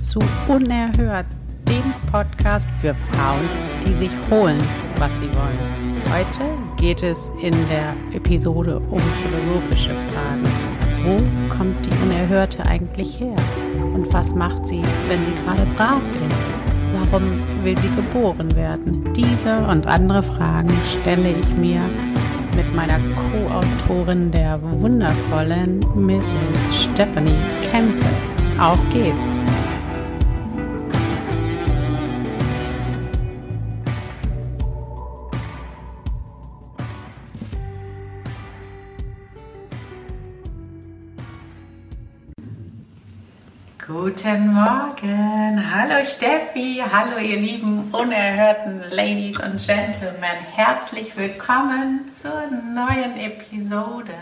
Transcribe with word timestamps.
zu 0.00 0.18
Unerhört, 0.48 1.26
dem 1.68 1.82
Podcast 2.10 2.68
für 2.80 2.94
Frauen, 2.94 3.46
die 3.86 3.92
sich 3.94 4.10
holen, 4.30 4.58
was 4.96 5.10
sie 5.16 5.28
wollen. 5.34 6.00
Heute 6.10 6.42
geht 6.78 7.02
es 7.02 7.30
in 7.42 7.52
der 7.68 7.94
Episode 8.14 8.78
um 8.78 8.98
philosophische 8.98 9.90
Fragen. 9.90 10.42
Wo 11.04 11.54
kommt 11.54 11.84
die 11.84 12.02
Unerhörte 12.02 12.64
eigentlich 12.64 13.20
her? 13.20 13.36
Und 13.94 14.10
was 14.12 14.34
macht 14.34 14.66
sie, 14.66 14.82
wenn 15.08 15.24
sie 15.26 15.42
gerade 15.44 15.66
brav 15.76 16.00
ist? 16.28 17.10
Warum 17.12 17.22
will 17.62 17.76
sie 17.78 17.94
geboren 17.94 18.54
werden? 18.56 19.12
Diese 19.12 19.58
und 19.68 19.86
andere 19.86 20.22
Fragen 20.22 20.72
stelle 20.98 21.30
ich 21.32 21.56
mir 21.56 21.80
mit 22.56 22.74
meiner 22.74 22.98
Co-Autorin 22.98 24.30
der 24.30 24.60
wundervollen 24.80 25.80
Mrs. 25.94 26.84
Stephanie 26.84 27.38
Campbell. 27.70 28.08
Auf 28.58 28.78
geht's! 28.92 29.69
Guten 43.92 44.54
Morgen, 44.54 45.74
hallo 45.74 46.04
Steffi, 46.04 46.80
hallo 46.92 47.18
ihr 47.18 47.40
lieben 47.40 47.90
unerhörten 47.90 48.84
Ladies 48.88 49.36
und 49.40 49.58
Gentlemen, 49.58 50.36
herzlich 50.54 51.16
willkommen 51.16 52.08
zur 52.22 52.46
neuen 52.72 53.18
Episode. 53.18 54.14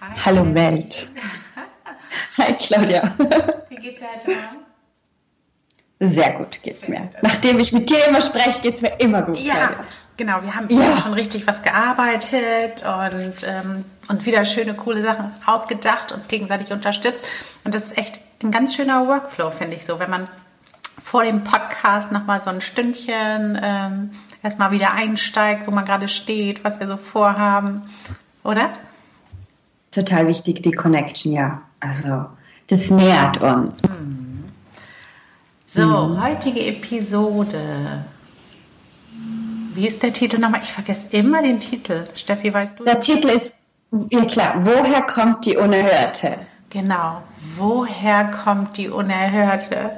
Hi. 0.00 0.16
Hallo 0.24 0.54
Welt. 0.54 1.08
Hi 2.38 2.52
Claudia. 2.60 3.12
Wie 3.70 3.74
geht's 3.74 3.98
dir 3.98 4.06
heute 4.14 4.30
Abend? 4.30 4.60
Sehr 5.98 6.30
gut 6.30 6.62
geht's 6.62 6.82
Sehr 6.82 7.00
mir. 7.00 7.06
Gut. 7.06 7.22
Nachdem 7.22 7.58
ich 7.58 7.72
mit 7.72 7.90
dir 7.90 8.06
immer 8.06 8.22
spreche, 8.22 8.60
geht's 8.60 8.82
mir 8.82 9.00
immer 9.00 9.22
gut. 9.22 9.40
Ja, 9.40 9.54
Claudia. 9.54 9.84
genau. 10.16 10.42
Wir 10.42 10.54
haben 10.54 10.70
ja. 10.70 10.98
schon 10.98 11.14
richtig 11.14 11.44
was 11.48 11.60
gearbeitet 11.64 12.84
und, 12.84 13.44
ähm, 13.48 13.84
und 14.08 14.26
wieder 14.26 14.44
schöne, 14.44 14.74
coole 14.74 15.02
Sachen 15.02 15.32
ausgedacht, 15.44 16.12
uns 16.12 16.28
gegenseitig 16.28 16.72
unterstützt. 16.72 17.24
Und 17.64 17.74
das 17.74 17.86
ist 17.86 17.98
echt 17.98 18.20
ein 18.42 18.50
ganz 18.50 18.74
schöner 18.74 19.06
Workflow, 19.06 19.50
finde 19.50 19.76
ich 19.76 19.84
so, 19.84 19.98
wenn 19.98 20.10
man 20.10 20.28
vor 21.02 21.24
dem 21.24 21.44
Podcast 21.44 22.12
nochmal 22.12 22.40
so 22.40 22.50
ein 22.50 22.60
Stündchen 22.60 23.58
ähm, 23.62 24.10
erstmal 24.42 24.72
wieder 24.72 24.92
einsteigt, 24.92 25.66
wo 25.66 25.70
man 25.70 25.84
gerade 25.84 26.08
steht, 26.08 26.64
was 26.64 26.80
wir 26.80 26.88
so 26.88 26.96
vorhaben, 26.96 27.82
oder? 28.42 28.70
Total 29.92 30.26
wichtig, 30.26 30.62
die 30.62 30.72
Connection, 30.72 31.32
ja. 31.32 31.62
Also, 31.80 32.26
das 32.68 32.90
nährt 32.90 33.40
uns. 33.40 33.82
Hm. 33.82 34.44
So, 35.66 35.86
mhm. 35.86 36.22
heutige 36.22 36.66
Episode. 36.66 38.04
Wie 39.74 39.86
ist 39.86 40.02
der 40.02 40.12
Titel 40.12 40.38
nochmal? 40.38 40.60
Ich 40.62 40.72
vergesse 40.72 41.08
immer 41.10 41.42
den 41.42 41.60
Titel. 41.60 42.06
Steffi, 42.14 42.52
weißt 42.52 42.80
du? 42.80 42.84
Der 42.84 42.98
Titel 42.98 43.28
ist, 43.28 43.62
ja 44.10 44.24
klar, 44.24 44.64
woher 44.64 45.02
kommt 45.02 45.44
die 45.44 45.56
Unerhörte? 45.56 46.38
Genau, 46.70 47.22
woher 47.56 48.24
kommt 48.24 48.76
die 48.76 48.88
Unerhörte? 48.88 49.90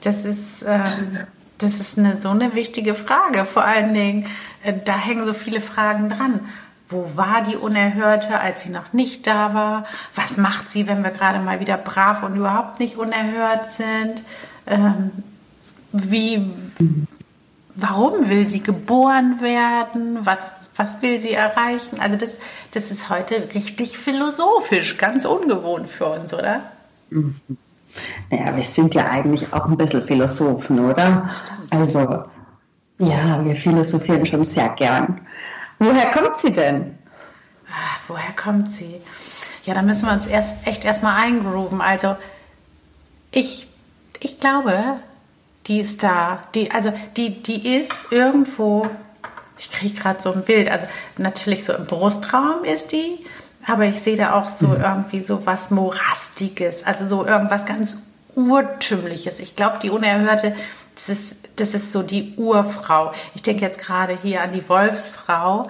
Das 0.00 0.24
ist, 0.24 0.64
ähm, 0.66 1.18
das 1.58 1.80
ist 1.80 1.98
eine, 1.98 2.16
so 2.16 2.30
eine 2.30 2.54
wichtige 2.54 2.94
Frage. 2.94 3.44
Vor 3.44 3.64
allen 3.64 3.92
Dingen, 3.92 4.26
äh, 4.62 4.72
da 4.84 4.96
hängen 4.96 5.26
so 5.26 5.34
viele 5.34 5.60
Fragen 5.60 6.08
dran. 6.08 6.40
Wo 6.88 7.16
war 7.16 7.42
die 7.42 7.56
Unerhörte, 7.56 8.38
als 8.38 8.62
sie 8.62 8.70
noch 8.70 8.92
nicht 8.92 9.26
da 9.26 9.54
war? 9.54 9.86
Was 10.14 10.36
macht 10.36 10.70
sie, 10.70 10.86
wenn 10.86 11.02
wir 11.02 11.10
gerade 11.10 11.40
mal 11.40 11.58
wieder 11.58 11.76
brav 11.76 12.22
und 12.22 12.36
überhaupt 12.36 12.78
nicht 12.78 12.96
unerhört 12.96 13.68
sind? 13.70 14.22
ähm, 14.66 15.10
wie, 15.92 16.50
warum 17.74 18.28
will 18.28 18.46
sie 18.46 18.60
geboren 18.60 19.40
werden? 19.40 20.18
Was, 20.26 20.52
was 20.76 21.00
will 21.02 21.20
sie 21.20 21.32
erreichen? 21.32 22.00
Also 22.00 22.16
das, 22.16 22.38
das 22.72 22.90
ist 22.90 23.08
heute 23.08 23.48
richtig 23.54 23.98
philosophisch, 23.98 24.96
ganz 24.96 25.24
ungewohnt 25.24 25.88
für 25.88 26.06
uns, 26.06 26.32
oder? 26.32 26.62
Mhm. 27.10 27.40
Naja, 28.30 28.56
wir 28.56 28.64
sind 28.64 28.94
ja 28.94 29.06
eigentlich 29.06 29.52
auch 29.52 29.66
ein 29.66 29.76
bisschen 29.76 30.06
Philosophen, 30.06 30.84
oder? 30.84 31.30
Stimmt. 31.34 31.72
Also, 31.72 32.24
ja, 32.98 33.42
wir 33.42 33.56
philosophieren 33.56 34.26
schon 34.26 34.44
sehr 34.44 34.68
gern. 34.70 35.26
Woher 35.78 36.10
kommt 36.10 36.40
sie 36.42 36.52
denn? 36.52 36.98
Ach, 37.70 38.00
woher 38.08 38.32
kommt 38.36 38.72
sie? 38.72 39.00
Ja, 39.64 39.72
da 39.72 39.82
müssen 39.82 40.06
wir 40.06 40.12
uns 40.12 40.26
erst 40.26 40.66
echt 40.66 40.84
erstmal 40.84 41.22
eingrooven. 41.22 41.80
Also, 41.80 42.16
ich 43.30 43.68
ich 44.20 44.40
glaube, 44.40 44.98
die 45.66 45.80
ist 45.80 46.02
da. 46.02 46.40
Die, 46.54 46.70
also 46.70 46.92
die, 47.16 47.42
die 47.42 47.76
ist 47.76 48.06
irgendwo, 48.10 48.88
ich 49.58 49.70
kriege 49.70 50.00
gerade 50.00 50.20
so 50.20 50.32
ein 50.32 50.42
Bild, 50.42 50.70
also 50.70 50.86
natürlich 51.18 51.64
so 51.64 51.72
im 51.72 51.86
Brustraum 51.86 52.64
ist 52.64 52.92
die, 52.92 53.24
aber 53.66 53.86
ich 53.86 54.00
sehe 54.00 54.16
da 54.16 54.34
auch 54.34 54.48
so 54.48 54.68
mhm. 54.68 54.80
irgendwie 54.80 55.20
so 55.22 55.44
was 55.46 55.70
Morastiges, 55.70 56.84
also 56.84 57.06
so 57.06 57.26
irgendwas 57.26 57.66
ganz 57.66 58.02
Urtümliches. 58.34 59.40
Ich 59.40 59.56
glaube, 59.56 59.78
die 59.82 59.90
Unerhörte, 59.90 60.54
das 60.94 61.08
ist, 61.08 61.36
das 61.56 61.74
ist 61.74 61.90
so 61.90 62.02
die 62.02 62.34
Urfrau. 62.36 63.12
Ich 63.34 63.42
denke 63.42 63.64
jetzt 63.64 63.80
gerade 63.80 64.16
hier 64.22 64.42
an 64.42 64.52
die 64.52 64.68
Wolfsfrau. 64.68 65.68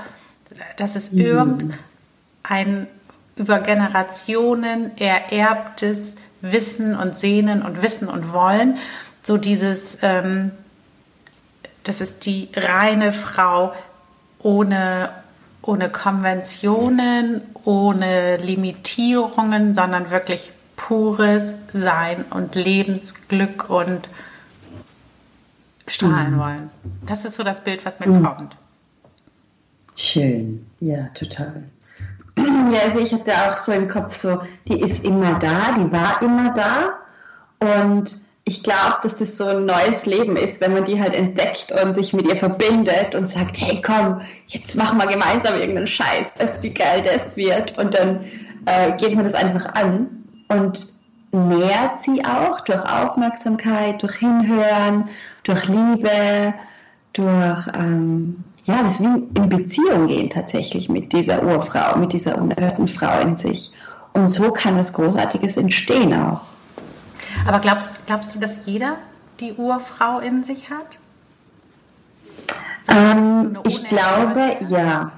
Das 0.76 0.96
ist 0.96 1.12
mhm. 1.12 1.20
irgendein 1.20 2.88
über 3.36 3.60
Generationen 3.60 4.96
ererbtes 4.96 6.14
Wissen 6.40 6.96
und 6.96 7.18
Sehnen 7.18 7.62
und 7.62 7.82
Wissen 7.82 8.08
und 8.08 8.32
Wollen. 8.32 8.78
So 9.22 9.36
dieses, 9.36 9.98
ähm, 10.02 10.50
das 11.88 12.00
ist 12.00 12.26
die 12.26 12.48
reine 12.54 13.12
Frau 13.12 13.72
ohne, 14.40 15.10
ohne 15.62 15.88
Konventionen, 15.90 17.42
ohne 17.64 18.36
Limitierungen, 18.38 19.74
sondern 19.74 20.10
wirklich 20.10 20.52
pures 20.76 21.54
Sein 21.72 22.24
und 22.30 22.54
Lebensglück 22.54 23.70
und 23.70 24.08
strahlen 25.86 26.34
mhm. 26.34 26.38
wollen. 26.38 26.70
Das 27.06 27.24
ist 27.24 27.36
so 27.36 27.42
das 27.42 27.62
Bild, 27.62 27.84
was 27.84 28.00
mir 28.00 28.08
mhm. 28.08 28.24
kommt. 28.24 28.56
Schön, 29.94 30.66
ja, 30.80 31.08
total. 31.14 31.64
Ja, 32.72 32.80
also 32.84 32.98
ich 32.98 33.14
hatte 33.14 33.32
auch 33.32 33.56
so 33.56 33.72
im 33.72 33.88
Kopf 33.88 34.14
so, 34.14 34.42
die 34.66 34.80
ist 34.80 35.04
immer 35.04 35.38
da, 35.38 35.72
die 35.78 35.90
war 35.90 36.20
immer 36.20 36.52
da 36.52 36.98
und 37.60 38.20
ich 38.48 38.62
glaube, 38.62 38.98
dass 39.02 39.16
das 39.16 39.36
so 39.36 39.44
ein 39.44 39.66
neues 39.66 40.06
Leben 40.06 40.36
ist, 40.36 40.60
wenn 40.60 40.72
man 40.72 40.84
die 40.84 41.00
halt 41.00 41.16
entdeckt 41.16 41.72
und 41.72 41.92
sich 41.92 42.12
mit 42.12 42.28
ihr 42.28 42.36
verbindet 42.36 43.16
und 43.16 43.28
sagt, 43.28 43.58
hey 43.60 43.82
komm, 43.84 44.20
jetzt 44.46 44.76
machen 44.76 44.98
wir 44.98 45.08
gemeinsam 45.08 45.56
irgendeinen 45.56 45.88
Scheiß, 45.88 46.30
weißt 46.38 46.62
wie 46.62 46.72
geil 46.72 47.02
das 47.02 47.36
wird 47.36 47.76
und 47.76 47.92
dann 47.92 48.24
äh, 48.66 48.92
geht 48.98 49.16
man 49.16 49.24
das 49.24 49.34
einfach 49.34 49.74
an 49.74 50.24
und 50.46 50.92
nährt 51.32 52.04
sie 52.04 52.24
auch 52.24 52.60
durch 52.60 52.80
Aufmerksamkeit, 52.88 54.00
durch 54.00 54.14
Hinhören, 54.14 55.08
durch 55.42 55.66
Liebe, 55.66 56.54
durch 57.14 57.66
ähm, 57.74 58.44
ja, 58.64 58.80
das 58.84 59.00
wie 59.00 59.06
in 59.06 59.48
Beziehung 59.48 60.06
gehen 60.06 60.30
tatsächlich 60.30 60.88
mit 60.88 61.12
dieser 61.12 61.42
Urfrau, 61.42 61.98
mit 61.98 62.12
dieser 62.12 62.38
unerhörten 62.38 62.86
Frau 62.86 63.20
in 63.20 63.36
sich. 63.36 63.72
Und 64.12 64.28
so 64.28 64.52
kann 64.52 64.76
was 64.76 64.92
Großartiges 64.92 65.56
entstehen 65.56 66.14
auch. 66.14 66.42
Aber 67.46 67.60
glaubst, 67.60 68.06
glaubst 68.06 68.34
du, 68.34 68.38
dass 68.38 68.66
jeder 68.66 68.96
die 69.40 69.52
Urfrau 69.52 70.20
in 70.20 70.44
sich 70.44 70.70
hat? 70.70 70.98
Ähm, 72.88 73.58
ich 73.64 73.88
glaube 73.88 74.56
ja. 74.68 75.12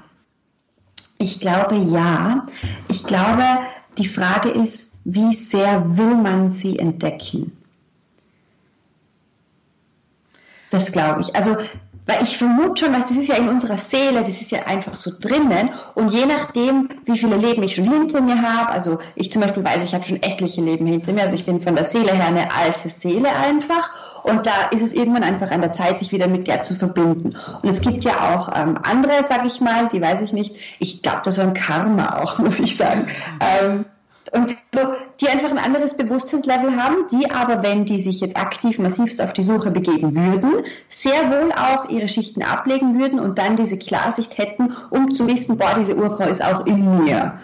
Ich 1.18 1.40
glaube 1.40 1.76
ja. 1.76 2.46
Ich 2.88 3.04
glaube, 3.04 3.44
die 3.98 4.08
Frage 4.08 4.50
ist, 4.50 5.00
wie 5.04 5.34
sehr 5.34 5.96
will 5.96 6.14
man 6.14 6.50
sie 6.50 6.78
entdecken? 6.78 7.52
Das 10.70 10.92
glaube 10.92 11.22
ich. 11.22 11.34
Also 11.34 11.56
weil 12.08 12.22
ich 12.22 12.38
vermute 12.38 12.86
schon, 12.86 12.94
das 12.94 13.10
ist 13.10 13.28
ja 13.28 13.34
in 13.34 13.50
unserer 13.50 13.76
Seele, 13.76 14.22
das 14.22 14.40
ist 14.40 14.50
ja 14.50 14.64
einfach 14.64 14.94
so 14.94 15.12
drinnen. 15.20 15.70
Und 15.94 16.10
je 16.10 16.24
nachdem, 16.24 16.88
wie 17.04 17.18
viele 17.18 17.36
Leben 17.36 17.62
ich 17.62 17.74
schon 17.74 17.84
hinter 17.84 18.22
mir 18.22 18.40
habe, 18.40 18.70
also 18.70 18.98
ich 19.14 19.30
zum 19.30 19.42
Beispiel 19.42 19.62
weiß, 19.62 19.84
ich 19.84 19.94
habe 19.94 20.04
schon 20.04 20.22
etliche 20.22 20.62
Leben 20.62 20.86
hinter 20.86 21.12
mir, 21.12 21.24
also 21.24 21.36
ich 21.36 21.44
bin 21.44 21.60
von 21.60 21.76
der 21.76 21.84
Seele 21.84 22.10
her 22.12 22.28
eine 22.28 22.50
alte 22.56 22.88
Seele 22.88 23.28
einfach. 23.28 23.90
Und 24.22 24.46
da 24.46 24.70
ist 24.70 24.82
es 24.82 24.94
irgendwann 24.94 25.22
einfach 25.22 25.50
an 25.50 25.60
der 25.60 25.74
Zeit, 25.74 25.98
sich 25.98 26.10
wieder 26.10 26.28
mit 26.28 26.48
der 26.48 26.62
zu 26.62 26.74
verbinden. 26.74 27.36
Und 27.62 27.68
es 27.68 27.82
gibt 27.82 28.04
ja 28.04 28.34
auch 28.34 28.48
ähm, 28.56 28.78
andere, 28.82 29.22
sag 29.24 29.44
ich 29.44 29.60
mal, 29.60 29.88
die 29.90 30.00
weiß 30.00 30.22
ich 30.22 30.32
nicht. 30.32 30.56
Ich 30.78 31.02
glaube, 31.02 31.20
das 31.24 31.36
war 31.36 31.46
ein 31.46 31.54
Karma 31.54 32.20
auch, 32.20 32.38
muss 32.38 32.58
ich 32.58 32.78
sagen. 32.78 33.06
Ähm, 33.40 33.84
und 34.32 34.50
so, 34.74 34.80
die 35.20 35.28
einfach 35.28 35.50
ein 35.50 35.58
anderes 35.58 35.96
Bewusstseinslevel 35.96 36.76
haben, 36.82 37.06
die 37.10 37.30
aber, 37.30 37.62
wenn 37.62 37.84
die 37.84 37.98
sich 38.00 38.20
jetzt 38.20 38.36
aktiv 38.36 38.78
massivst 38.78 39.22
auf 39.22 39.32
die 39.32 39.42
Suche 39.42 39.70
begeben 39.70 40.14
würden, 40.14 40.64
sehr 40.88 41.30
wohl 41.30 41.52
auch 41.52 41.88
ihre 41.88 42.08
Schichten 42.08 42.42
ablegen 42.42 42.98
würden 42.98 43.20
und 43.20 43.38
dann 43.38 43.56
diese 43.56 43.78
Klarsicht 43.78 44.38
hätten, 44.38 44.74
um 44.90 45.12
zu 45.12 45.26
wissen, 45.26 45.58
boah, 45.58 45.74
diese 45.78 45.96
Urfrau 45.96 46.28
ist 46.28 46.42
auch 46.42 46.66
in 46.66 47.04
mir. 47.04 47.38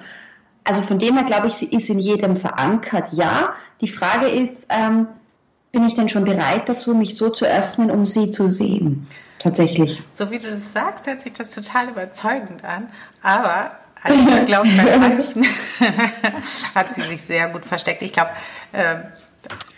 also 0.64 0.80
von 0.82 0.98
dem 0.98 1.16
her 1.16 1.24
glaube 1.24 1.48
ich, 1.48 1.54
sie 1.54 1.66
ist 1.66 1.90
in 1.90 1.98
jedem 1.98 2.36
verankert, 2.36 3.12
ja. 3.12 3.54
Die 3.80 3.88
Frage 3.88 4.28
ist, 4.28 4.66
ähm, 4.70 5.06
bin 5.72 5.86
ich 5.86 5.94
denn 5.94 6.08
schon 6.08 6.24
bereit 6.24 6.68
dazu, 6.68 6.94
mich 6.94 7.16
so 7.16 7.30
zu 7.30 7.44
öffnen, 7.44 7.90
um 7.90 8.06
sie 8.06 8.30
zu 8.30 8.48
sehen? 8.48 9.06
Tatsächlich. 9.40 10.02
So 10.14 10.30
wie 10.30 10.38
du 10.38 10.48
das 10.48 10.72
sagst, 10.72 11.06
hört 11.06 11.20
sich 11.20 11.34
das 11.34 11.50
total 11.50 11.88
überzeugend 11.88 12.64
an. 12.64 12.88
Aber 13.22 13.72
also 14.04 14.20
ich 14.20 14.46
glaube, 14.46 14.68
bei 14.76 14.98
manchen 14.98 15.46
hat 16.74 16.92
sie 16.92 17.02
sich 17.02 17.22
sehr 17.22 17.48
gut 17.48 17.64
versteckt. 17.64 18.02
Ich 18.02 18.12
glaube, 18.12 18.30
äh, 18.72 18.96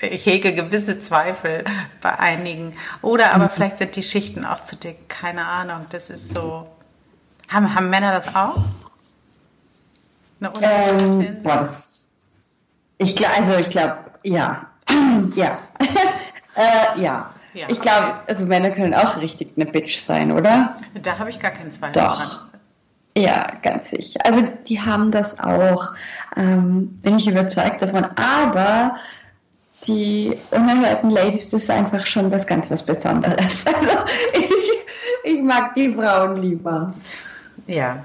ich 0.00 0.26
hege 0.26 0.52
gewisse 0.52 1.00
Zweifel 1.00 1.64
bei 2.02 2.19
einigen. 2.19 2.76
Oder 3.02 3.34
aber 3.34 3.44
mhm. 3.44 3.50
vielleicht 3.50 3.78
sind 3.78 3.94
die 3.94 4.02
Schichten 4.02 4.44
auch 4.44 4.64
zu 4.64 4.76
dick. 4.76 5.08
Keine 5.08 5.46
Ahnung. 5.46 5.87
Das 5.90 6.11
ist 6.11 6.34
so. 6.34 6.67
Haben, 7.49 7.75
haben 7.75 7.88
Männer 7.88 8.12
das 8.12 8.34
auch? 8.34 8.56
Eine 10.40 10.52
ähm, 10.61 11.43
das, 11.43 12.00
ich 12.99 13.17
glaube, 13.17 13.34
also 13.37 13.56
ich 13.56 13.70
glaube, 13.70 13.96
ja. 14.25 14.67
ja. 15.34 15.58
äh, 16.56 17.00
ja. 17.00 17.31
Ja, 17.55 17.69
ich 17.70 17.81
glaube, 17.81 18.20
also 18.26 18.44
Männer 18.44 18.69
können 18.69 18.93
auch 18.93 19.17
richtig 19.17 19.52
eine 19.56 19.64
Bitch 19.64 19.96
sein, 19.99 20.31
oder? 20.31 20.75
Da 21.00 21.19
habe 21.19 21.31
ich 21.31 21.40
gar 21.40 21.52
keinen 21.52 21.72
Zweifel 21.72 22.02
Doch. 22.02 22.19
dran. 22.19 22.45
Ja, 23.17 23.51
ganz 23.63 23.89
sicher. 23.91 24.21
Also 24.25 24.43
die 24.69 24.81
haben 24.81 25.11
das 25.11 25.41
auch, 25.41 25.95
ähm, 26.37 26.89
bin 27.03 27.17
ich 27.17 27.27
überzeugt 27.27 27.81
davon. 27.81 28.05
Aber 28.17 28.97
die 29.87 30.37
unerhörten 30.51 31.11
Ladies, 31.11 31.49
das 31.49 31.65
ist 31.65 31.71
einfach 31.71 32.05
schon 32.05 32.31
was 32.31 32.47
ganz 32.47 32.71
was 32.71 32.85
Besonderes. 32.85 33.65
Also 33.75 33.99
ich, 34.35 35.33
ich 35.33 35.43
mag 35.43 35.75
die 35.75 35.95
Frauen 35.95 36.37
lieber. 36.37 36.93
Ja. 37.67 38.05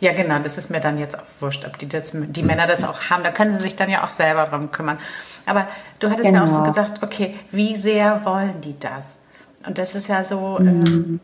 Ja, 0.00 0.12
genau, 0.14 0.38
das 0.38 0.56
ist 0.56 0.70
mir 0.70 0.80
dann 0.80 0.98
jetzt 0.98 1.18
auch 1.18 1.24
wurscht, 1.40 1.64
ob 1.66 1.78
die, 1.78 1.88
das, 1.88 2.12
die 2.14 2.42
Männer 2.42 2.66
das 2.66 2.82
auch 2.82 3.10
haben. 3.10 3.22
Da 3.22 3.30
können 3.30 3.58
sie 3.58 3.64
sich 3.64 3.76
dann 3.76 3.90
ja 3.90 4.04
auch 4.04 4.10
selber 4.10 4.46
drum 4.46 4.70
kümmern. 4.70 4.98
Aber 5.46 5.68
du 6.00 6.10
hattest 6.10 6.28
genau. 6.28 6.40
ja 6.40 6.44
auch 6.44 6.48
so 6.48 6.60
genau. 6.60 6.68
gesagt, 6.68 7.02
okay, 7.02 7.34
wie 7.50 7.76
sehr 7.76 8.24
wollen 8.24 8.60
die 8.62 8.78
das? 8.78 9.18
Und 9.66 9.78
das 9.78 9.94
ist 9.94 10.08
ja 10.08 10.24
so, 10.24 10.58
mhm. 10.58 10.66
ähm, 10.68 11.20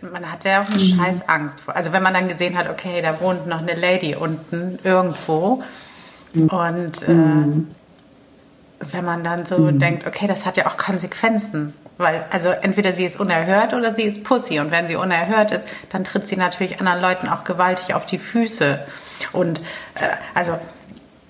man 0.00 0.30
hat 0.30 0.44
ja 0.44 0.62
auch 0.62 0.68
eine 0.68 0.82
mhm. 0.82 0.98
scheiß 0.98 1.28
Angst 1.28 1.60
vor. 1.60 1.74
Also 1.76 1.92
wenn 1.92 2.02
man 2.02 2.14
dann 2.14 2.28
gesehen 2.28 2.56
hat, 2.56 2.68
okay, 2.68 3.02
da 3.02 3.20
wohnt 3.20 3.46
noch 3.46 3.60
eine 3.60 3.74
Lady 3.74 4.14
unten 4.14 4.78
irgendwo 4.84 5.62
mhm. 6.32 6.48
und 6.48 7.08
äh, 7.08 7.12
mhm. 7.12 7.68
wenn 8.80 9.04
man 9.04 9.24
dann 9.24 9.46
so 9.46 9.58
mhm. 9.58 9.78
denkt, 9.78 10.06
okay, 10.06 10.26
das 10.26 10.46
hat 10.46 10.56
ja 10.56 10.66
auch 10.66 10.76
Konsequenzen. 10.76 11.74
Weil, 11.98 12.26
also 12.30 12.50
entweder 12.50 12.92
sie 12.92 13.06
ist 13.06 13.18
unerhört 13.18 13.72
oder 13.72 13.94
sie 13.94 14.02
ist 14.02 14.22
Pussy. 14.22 14.60
Und 14.60 14.70
wenn 14.70 14.86
sie 14.86 14.96
unerhört 14.96 15.50
ist, 15.50 15.66
dann 15.88 16.04
tritt 16.04 16.28
sie 16.28 16.36
natürlich 16.36 16.78
anderen 16.78 17.00
Leuten 17.00 17.28
auch 17.28 17.44
gewaltig 17.44 17.94
auf 17.94 18.04
die 18.04 18.18
Füße. 18.18 18.80
Und 19.32 19.60
äh, 19.94 20.08
also 20.34 20.58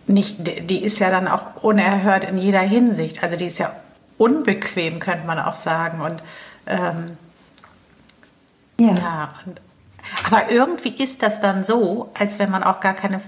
nicht, 0.09 0.71
die 0.71 0.85
ist 0.85 0.99
ja 0.99 1.11
dann 1.11 1.29
auch 1.29 1.63
unerhört 1.63 2.25
in 2.25 2.37
jeder 2.37 2.61
Hinsicht. 2.61 3.23
Also 3.23 3.37
die 3.37 3.47
ist 3.47 3.59
ja 3.59 3.73
unbequem, 4.19 4.99
könnte 4.99 5.25
man 5.27 5.39
auch 5.39 5.57
sagen. 5.57 6.01
Und 6.01 6.23
ähm, 6.67 7.17
ja. 8.79 8.95
ja 8.95 9.35
und, 9.45 9.61
aber 10.25 10.51
irgendwie 10.51 10.91
ist 10.91 11.23
das 11.23 11.41
dann 11.41 11.65
so, 11.65 12.11
als 12.15 12.39
wenn 12.39 12.51
man 12.51 12.63
auch 12.63 12.81
gar 12.81 12.95
keine 12.95 13.21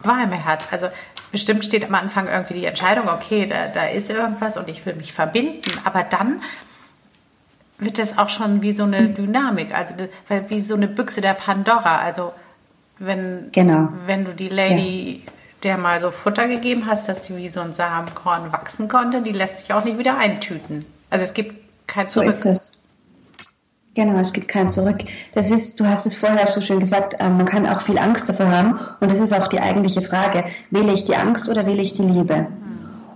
Wahl 0.00 0.26
mehr 0.26 0.44
hat. 0.44 0.72
Also 0.72 0.88
bestimmt 1.30 1.64
steht 1.64 1.84
am 1.84 1.94
Anfang 1.94 2.28
irgendwie 2.28 2.54
die 2.54 2.64
Entscheidung, 2.66 3.08
okay, 3.08 3.46
da, 3.46 3.68
da 3.68 3.86
ist 3.86 4.10
irgendwas 4.10 4.56
und 4.56 4.68
ich 4.68 4.84
will 4.86 4.94
mich 4.94 5.12
verbinden. 5.12 5.70
Aber 5.84 6.02
dann 6.02 6.40
wird 7.78 7.98
das 7.98 8.18
auch 8.18 8.28
schon 8.28 8.62
wie 8.62 8.72
so 8.72 8.84
eine 8.84 9.08
Dynamik, 9.08 9.76
also 9.76 9.94
das, 9.96 10.08
wie 10.48 10.60
so 10.60 10.74
eine 10.74 10.88
Büchse 10.88 11.20
der 11.20 11.34
Pandora. 11.34 11.98
Also 11.98 12.32
wenn, 12.98 13.50
genau. 13.52 13.88
wenn 14.06 14.24
du 14.24 14.34
die 14.34 14.48
Lady 14.48 15.22
ja. 15.24 15.32
der 15.64 15.78
mal 15.78 16.00
so 16.00 16.10
Futter 16.10 16.46
gegeben 16.46 16.86
hast, 16.86 17.08
dass 17.08 17.24
sie 17.24 17.36
wie 17.36 17.48
so 17.48 17.60
ein 17.60 17.74
Samenkorn 17.74 18.52
wachsen 18.52 18.88
konnte, 18.88 19.22
die 19.22 19.32
lässt 19.32 19.58
sich 19.58 19.72
auch 19.72 19.84
nicht 19.84 19.98
wieder 19.98 20.16
eintüten. 20.18 20.86
Also 21.10 21.24
es 21.24 21.34
gibt 21.34 21.54
kein 21.86 22.08
Zurück. 22.08 22.32
So 22.34 22.50
ist 22.50 22.60
es. 22.60 22.73
Genau, 23.94 24.18
es 24.18 24.32
gibt 24.32 24.48
kein 24.48 24.70
Zurück. 24.70 24.98
Das 25.34 25.52
ist, 25.52 25.78
du 25.78 25.86
hast 25.86 26.04
es 26.04 26.16
vorher 26.16 26.48
so 26.48 26.60
schön 26.60 26.80
gesagt, 26.80 27.14
äh, 27.20 27.28
man 27.28 27.46
kann 27.46 27.66
auch 27.66 27.82
viel 27.82 27.98
Angst 27.98 28.28
davor 28.28 28.50
haben. 28.50 28.78
Und 29.00 29.10
das 29.10 29.20
ist 29.20 29.32
auch 29.32 29.46
die 29.46 29.60
eigentliche 29.60 30.02
Frage. 30.02 30.44
Wähle 30.70 30.92
ich 30.92 31.04
die 31.04 31.14
Angst 31.14 31.48
oder 31.48 31.64
wähle 31.64 31.82
ich 31.82 31.94
die 31.94 32.02
Liebe? 32.02 32.48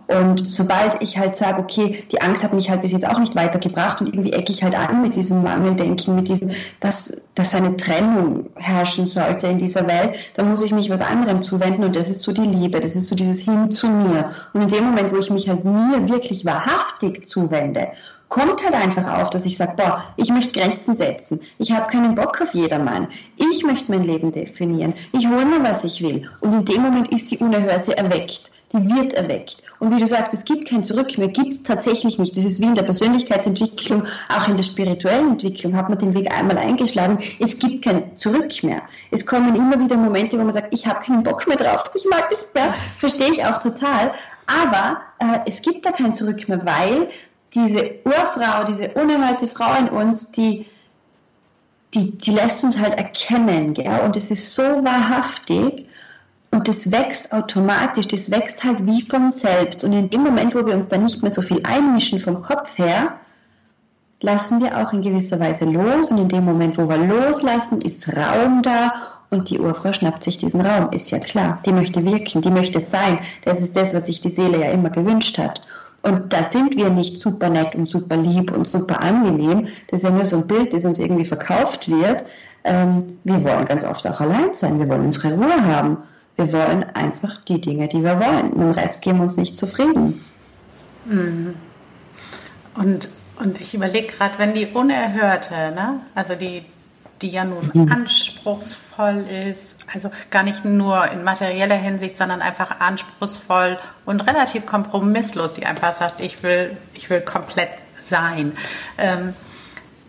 Und 0.06 0.48
sobald 0.48 1.02
ich 1.02 1.18
halt 1.18 1.36
sage, 1.36 1.60
okay, 1.60 2.02
die 2.10 2.22
Angst 2.22 2.42
hat 2.42 2.54
mich 2.54 2.70
halt 2.70 2.80
bis 2.80 2.92
jetzt 2.92 3.06
auch 3.06 3.18
nicht 3.18 3.34
weitergebracht 3.34 4.00
und 4.00 4.06
irgendwie 4.06 4.32
ecke 4.32 4.52
ich 4.52 4.62
halt 4.62 4.74
an 4.74 5.02
mit 5.02 5.14
diesem 5.14 5.42
Mangeldenken, 5.42 6.14
mit 6.14 6.28
diesem, 6.28 6.52
dass, 6.80 7.20
dass 7.34 7.54
eine 7.54 7.76
Trennung 7.76 8.46
herrschen 8.54 9.06
sollte 9.06 9.48
in 9.48 9.58
dieser 9.58 9.86
Welt, 9.86 10.14
dann 10.34 10.48
muss 10.48 10.62
ich 10.62 10.72
mich 10.72 10.88
was 10.88 11.02
anderem 11.02 11.42
zuwenden 11.42 11.84
und 11.84 11.94
das 11.94 12.08
ist 12.08 12.22
so 12.22 12.32
die 12.32 12.40
Liebe, 12.40 12.80
das 12.80 12.96
ist 12.96 13.08
so 13.08 13.16
dieses 13.16 13.40
Hin 13.40 13.70
zu 13.70 13.90
mir. 13.90 14.30
Und 14.54 14.62
in 14.62 14.68
dem 14.68 14.84
Moment, 14.84 15.12
wo 15.12 15.18
ich 15.18 15.28
mich 15.28 15.46
halt 15.46 15.64
mir 15.66 16.08
wirklich 16.08 16.46
wahrhaftig 16.46 17.26
zuwende 17.26 17.88
kommt 18.28 18.62
halt 18.62 18.74
einfach 18.74 19.20
auf, 19.20 19.30
dass 19.30 19.46
ich 19.46 19.56
sage, 19.56 19.74
boah, 19.76 20.04
ich 20.16 20.30
möchte 20.30 20.60
Grenzen 20.60 20.94
setzen. 20.94 21.40
Ich 21.58 21.72
habe 21.72 21.90
keinen 21.90 22.14
Bock 22.14 22.40
auf 22.40 22.52
jedermann. 22.52 23.08
Ich 23.36 23.62
möchte 23.62 23.90
mein 23.90 24.04
Leben 24.04 24.32
definieren. 24.32 24.94
Ich 25.12 25.26
hole 25.26 25.46
mir, 25.46 25.62
was 25.62 25.84
ich 25.84 26.02
will. 26.02 26.28
Und 26.40 26.52
in 26.52 26.64
dem 26.64 26.82
Moment 26.82 27.08
ist 27.08 27.30
die 27.30 27.38
Unerhörte 27.38 27.96
erweckt. 27.96 28.50
Die 28.72 28.86
wird 28.86 29.14
erweckt. 29.14 29.62
Und 29.78 29.96
wie 29.96 30.00
du 30.00 30.06
sagst, 30.06 30.34
es 30.34 30.44
gibt 30.44 30.68
kein 30.68 30.84
Zurück 30.84 31.16
mehr, 31.16 31.28
gibt 31.28 31.52
es 31.52 31.62
tatsächlich 31.62 32.18
nicht. 32.18 32.36
Das 32.36 32.44
ist 32.44 32.60
wie 32.60 32.66
in 32.66 32.74
der 32.74 32.82
Persönlichkeitsentwicklung, 32.82 34.04
auch 34.28 34.46
in 34.46 34.56
der 34.56 34.62
spirituellen 34.62 35.30
Entwicklung 35.30 35.74
hat 35.74 35.88
man 35.88 35.98
den 35.98 36.14
Weg 36.14 36.30
einmal 36.36 36.58
eingeschlagen. 36.58 37.18
Es 37.40 37.58
gibt 37.58 37.82
kein 37.82 38.14
Zurück 38.18 38.62
mehr. 38.62 38.82
Es 39.10 39.24
kommen 39.24 39.54
immer 39.54 39.80
wieder 39.82 39.96
Momente, 39.96 40.38
wo 40.38 40.42
man 40.44 40.52
sagt, 40.52 40.74
ich 40.74 40.86
habe 40.86 41.02
keinen 41.02 41.22
Bock 41.22 41.46
mehr 41.48 41.56
drauf, 41.56 41.90
ich 41.94 42.04
mag 42.10 42.28
das 42.28 42.46
mehr. 42.54 42.74
Verstehe 42.98 43.32
ich 43.32 43.42
auch 43.42 43.58
total. 43.62 44.12
Aber 44.48 45.00
äh, 45.18 45.40
es 45.46 45.62
gibt 45.62 45.84
da 45.84 45.92
kein 45.92 46.14
Zurück 46.14 46.48
mehr, 46.48 46.64
weil 46.64 47.08
diese 47.54 47.94
Urfrau, 48.04 48.64
diese 48.64 48.88
unerhörte 48.90 49.48
Frau 49.48 49.74
in 49.78 49.88
uns, 49.88 50.32
die, 50.32 50.66
die, 51.94 52.16
die 52.18 52.30
lässt 52.30 52.62
uns 52.64 52.78
halt 52.78 52.94
erkennen, 52.94 53.74
gell? 53.74 54.00
und 54.04 54.16
es 54.16 54.30
ist 54.30 54.54
so 54.54 54.62
wahrhaftig 54.62 55.88
und 56.50 56.68
das 56.68 56.90
wächst 56.90 57.32
automatisch, 57.32 58.08
das 58.08 58.30
wächst 58.30 58.64
halt 58.64 58.86
wie 58.86 59.02
von 59.02 59.32
selbst. 59.32 59.84
Und 59.84 59.92
in 59.92 60.10
dem 60.10 60.22
Moment, 60.22 60.54
wo 60.54 60.64
wir 60.64 60.74
uns 60.74 60.88
dann 60.88 61.04
nicht 61.04 61.22
mehr 61.22 61.30
so 61.30 61.42
viel 61.42 61.60
einmischen 61.64 62.20
vom 62.20 62.42
Kopf 62.42 62.70
her, 62.76 63.18
lassen 64.20 64.62
wir 64.62 64.78
auch 64.78 64.92
in 64.92 65.02
gewisser 65.02 65.38
Weise 65.38 65.64
los 65.64 66.10
und 66.10 66.18
in 66.18 66.28
dem 66.28 66.44
Moment, 66.44 66.78
wo 66.78 66.88
wir 66.88 66.96
loslassen, 66.96 67.80
ist 67.82 68.08
Raum 68.08 68.62
da 68.62 68.92
und 69.30 69.50
die 69.50 69.58
Urfrau 69.58 69.92
schnappt 69.92 70.24
sich 70.24 70.38
diesen 70.38 70.62
Raum, 70.62 70.90
ist 70.92 71.10
ja 71.10 71.18
klar. 71.18 71.60
Die 71.66 71.72
möchte 71.72 72.04
wirken, 72.04 72.40
die 72.40 72.50
möchte 72.50 72.80
sein. 72.80 73.20
Das 73.44 73.60
ist 73.60 73.76
das, 73.76 73.94
was 73.94 74.06
sich 74.06 74.20
die 74.20 74.30
Seele 74.30 74.60
ja 74.60 74.70
immer 74.70 74.90
gewünscht 74.90 75.38
hat. 75.38 75.60
Und 76.02 76.32
da 76.32 76.44
sind 76.44 76.76
wir 76.76 76.90
nicht 76.90 77.20
super 77.20 77.48
nett 77.48 77.74
und 77.74 77.88
super 77.88 78.16
lieb 78.16 78.56
und 78.56 78.68
super 78.68 79.02
angenehm. 79.02 79.66
Das 79.88 80.00
ist 80.00 80.04
ja 80.04 80.10
nur 80.10 80.24
so 80.24 80.36
ein 80.36 80.46
Bild, 80.46 80.72
das 80.72 80.84
uns 80.84 80.98
irgendwie 80.98 81.24
verkauft 81.24 81.88
wird. 81.88 82.24
Ähm, 82.64 83.18
wir 83.24 83.42
wollen 83.44 83.64
ganz 83.64 83.84
oft 83.84 84.06
auch 84.06 84.20
allein 84.20 84.54
sein. 84.54 84.78
Wir 84.78 84.88
wollen 84.88 85.06
unsere 85.06 85.34
Ruhe 85.34 85.64
haben. 85.64 85.98
Wir 86.36 86.52
wollen 86.52 86.84
einfach 86.94 87.38
die 87.44 87.60
Dinge, 87.60 87.88
die 87.88 88.02
wir 88.02 88.20
wollen. 88.20 88.50
Mit 88.50 88.58
dem 88.58 88.70
Rest 88.70 89.02
geben 89.02 89.18
wir 89.18 89.24
uns 89.24 89.36
nicht 89.36 89.58
zufrieden. 89.58 90.22
Mhm. 91.04 91.54
Und, 92.76 93.08
und 93.40 93.60
ich 93.60 93.74
überlege 93.74 94.06
gerade, 94.06 94.34
wenn 94.38 94.54
die 94.54 94.66
Unerhörte, 94.66 95.72
ne? 95.74 96.00
also 96.14 96.36
die, 96.36 96.64
die 97.22 97.30
ja 97.30 97.44
nun 97.44 97.70
mhm. 97.72 97.92
anspruchsvoll 97.92 99.24
ist, 99.50 99.86
also 99.92 100.10
gar 100.30 100.42
nicht 100.42 100.64
nur 100.64 101.10
in 101.10 101.24
materieller 101.24 101.76
Hinsicht, 101.76 102.16
sondern 102.16 102.42
einfach 102.42 102.80
anspruchsvoll 102.80 103.78
und 104.04 104.20
relativ 104.20 104.66
kompromisslos, 104.66 105.54
die 105.54 105.66
einfach 105.66 105.94
sagt, 105.94 106.20
ich 106.20 106.42
will, 106.42 106.76
ich 106.94 107.10
will 107.10 107.20
komplett 107.20 107.70
sein. 108.00 108.52
Ähm, 108.96 109.34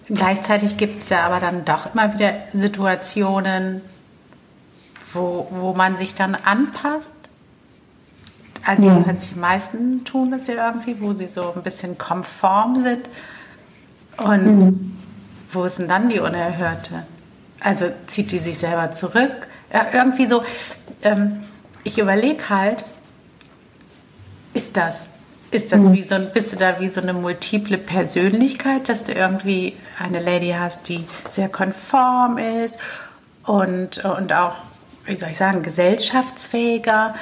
gleichzeitig 0.08 0.78
gibt 0.78 1.04
es 1.04 1.10
ja 1.10 1.22
aber 1.22 1.40
dann 1.40 1.66
doch 1.66 1.94
immer 1.94 2.14
wieder 2.14 2.34
Situationen, 2.54 3.82
wo, 5.14 5.48
wo 5.52 5.74
man 5.74 5.96
sich 5.96 6.16
dann 6.16 6.36
anpasst. 6.36 7.12
Also 8.66 8.84
ja. 8.84 9.00
die 9.00 9.40
meisten 9.40 10.04
tun 10.04 10.32
das 10.32 10.48
ja 10.48 10.68
irgendwie, 10.68 11.02
wo 11.02 11.14
sie 11.14 11.28
so 11.28 11.54
ein 11.56 11.64
bisschen 11.64 11.98
konform 11.98 12.82
sind. 12.82 13.10
Und 14.18 14.46
mhm. 14.46 14.99
Wo 15.52 15.64
ist 15.64 15.80
denn 15.80 15.88
dann 15.88 16.10
die 16.10 16.20
Unerhörte? 16.20 17.06
Also 17.60 17.92
zieht 18.08 18.32
die 18.32 18.40
sich 18.40 18.60
selber 18.60 18.92
zurück? 18.92 19.48
Ja, 19.74 19.88
irgendwie 19.94 20.26
so, 20.26 20.44
ähm, 21.04 21.44
ich 21.84 22.00
überlege 22.00 22.50
halt, 22.50 22.86
ist 24.54 24.78
das, 24.78 25.06
ist 25.52 25.72
das 25.72 25.80
mhm. 25.80 25.94
wie 25.94 26.04
so 26.04 26.16
ein, 26.16 26.32
bist 26.34 26.52
du 26.52 26.56
da 26.56 26.80
wie 26.80 26.90
so 26.90 27.02
eine 27.02 27.14
multiple 27.14 27.78
Persönlichkeit, 27.78 28.90
dass 28.90 29.04
du 29.04 29.14
irgendwie 29.14 29.76
eine 29.98 30.20
Lady 30.20 30.56
hast, 30.58 30.90
die 30.90 31.06
sehr 31.32 31.50
konform 31.50 32.38
ist 32.38 32.80
und, 33.46 34.04
und 34.06 34.34
auch, 34.34 34.56
wie 35.06 35.16
soll 35.16 35.30
ich 35.30 35.38
sagen, 35.38 35.64
gesellschaftsfähiger 35.64 37.16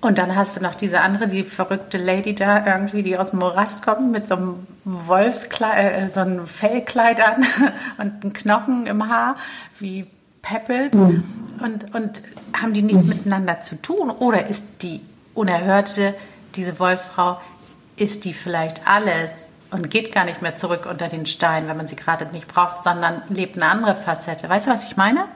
und 0.00 0.16
dann 0.16 0.34
hast 0.34 0.56
du 0.56 0.62
noch 0.62 0.74
diese 0.74 1.00
andere, 1.00 1.28
die 1.28 1.42
verrückte 1.42 1.98
Lady 1.98 2.34
da 2.34 2.66
irgendwie, 2.66 3.02
die 3.02 3.18
aus 3.18 3.30
dem 3.30 3.40
Morast 3.40 3.82
kommt 3.82 4.10
mit 4.10 4.28
so 4.28 4.36
einem 4.36 4.66
Wolfskleid, 4.84 5.92
äh, 5.92 6.08
so 6.08 6.20
einem 6.20 6.46
Fellkleid 6.46 7.20
an 7.20 7.44
und 7.98 8.22
einem 8.22 8.32
Knochen 8.32 8.86
im 8.86 9.08
Haar, 9.08 9.36
wie 9.78 10.06
Peppels 10.40 10.94
mhm. 10.94 11.24
und, 11.62 11.94
und 11.94 12.22
haben 12.58 12.72
die 12.72 12.82
nichts 12.82 13.02
mhm. 13.02 13.10
miteinander 13.10 13.60
zu 13.60 13.80
tun? 13.80 14.10
Oder 14.10 14.46
ist 14.46 14.64
die 14.80 15.00
Unerhörte, 15.34 16.14
diese 16.54 16.78
Wolffrau, 16.78 17.38
ist 17.96 18.24
die 18.24 18.32
vielleicht 18.32 18.86
alles 18.86 19.28
und 19.70 19.90
geht 19.90 20.14
gar 20.14 20.24
nicht 20.24 20.40
mehr 20.40 20.56
zurück 20.56 20.86
unter 20.90 21.08
den 21.08 21.26
Stein, 21.26 21.68
wenn 21.68 21.76
man 21.76 21.86
sie 21.86 21.96
gerade 21.96 22.24
nicht 22.32 22.48
braucht, 22.48 22.84
sondern 22.84 23.22
lebt 23.28 23.56
eine 23.56 23.66
andere 23.66 23.94
Facette. 23.94 24.48
Weißt 24.48 24.66
du, 24.66 24.70
was 24.70 24.84
ich 24.84 24.96
meine? 24.96 25.26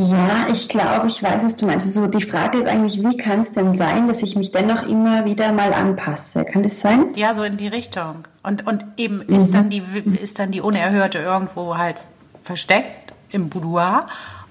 Ja, 0.00 0.46
ich 0.48 0.68
glaube, 0.68 1.08
ich 1.08 1.20
weiß, 1.20 1.42
was 1.42 1.56
du 1.56 1.66
meinst. 1.66 1.84
Also 1.84 2.06
die 2.06 2.22
Frage 2.22 2.58
ist 2.58 2.68
eigentlich, 2.68 3.02
wie 3.02 3.16
kann 3.16 3.40
es 3.40 3.52
denn 3.52 3.74
sein, 3.74 4.06
dass 4.06 4.22
ich 4.22 4.36
mich 4.36 4.52
dennoch 4.52 4.84
immer 4.84 5.24
wieder 5.24 5.50
mal 5.50 5.72
anpasse? 5.72 6.44
Kann 6.44 6.62
das 6.62 6.78
sein? 6.78 7.06
Ja, 7.16 7.34
so 7.34 7.42
in 7.42 7.56
die 7.56 7.66
Richtung. 7.66 8.28
Und, 8.44 8.64
und 8.64 8.86
eben 8.96 9.24
mhm. 9.26 9.34
ist, 9.34 9.54
dann 9.54 9.70
die, 9.70 9.82
ist 10.22 10.38
dann 10.38 10.52
die 10.52 10.60
Unerhörte 10.60 11.18
irgendwo 11.18 11.76
halt 11.76 11.96
versteckt 12.44 13.12
im 13.30 13.48
Boudoir 13.48 14.06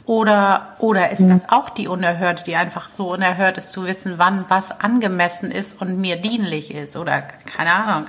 oder, 0.05 0.75
oder 0.79 1.11
ist 1.11 1.21
mhm. 1.21 1.29
das 1.29 1.41
auch 1.47 1.69
die 1.69 1.87
Unerhörte, 1.87 2.43
die 2.43 2.57
einfach 2.57 2.91
so 2.91 3.13
unerhört 3.13 3.57
ist, 3.57 3.71
zu 3.71 3.87
wissen, 3.87 4.15
wann 4.17 4.43
was 4.49 4.81
angemessen 4.81 5.49
ist 5.49 5.79
und 5.79 5.97
mir 5.97 6.17
dienlich 6.17 6.73
ist? 6.73 6.97
Oder 6.97 7.21
keine 7.45 7.73
Ahnung. 7.73 8.07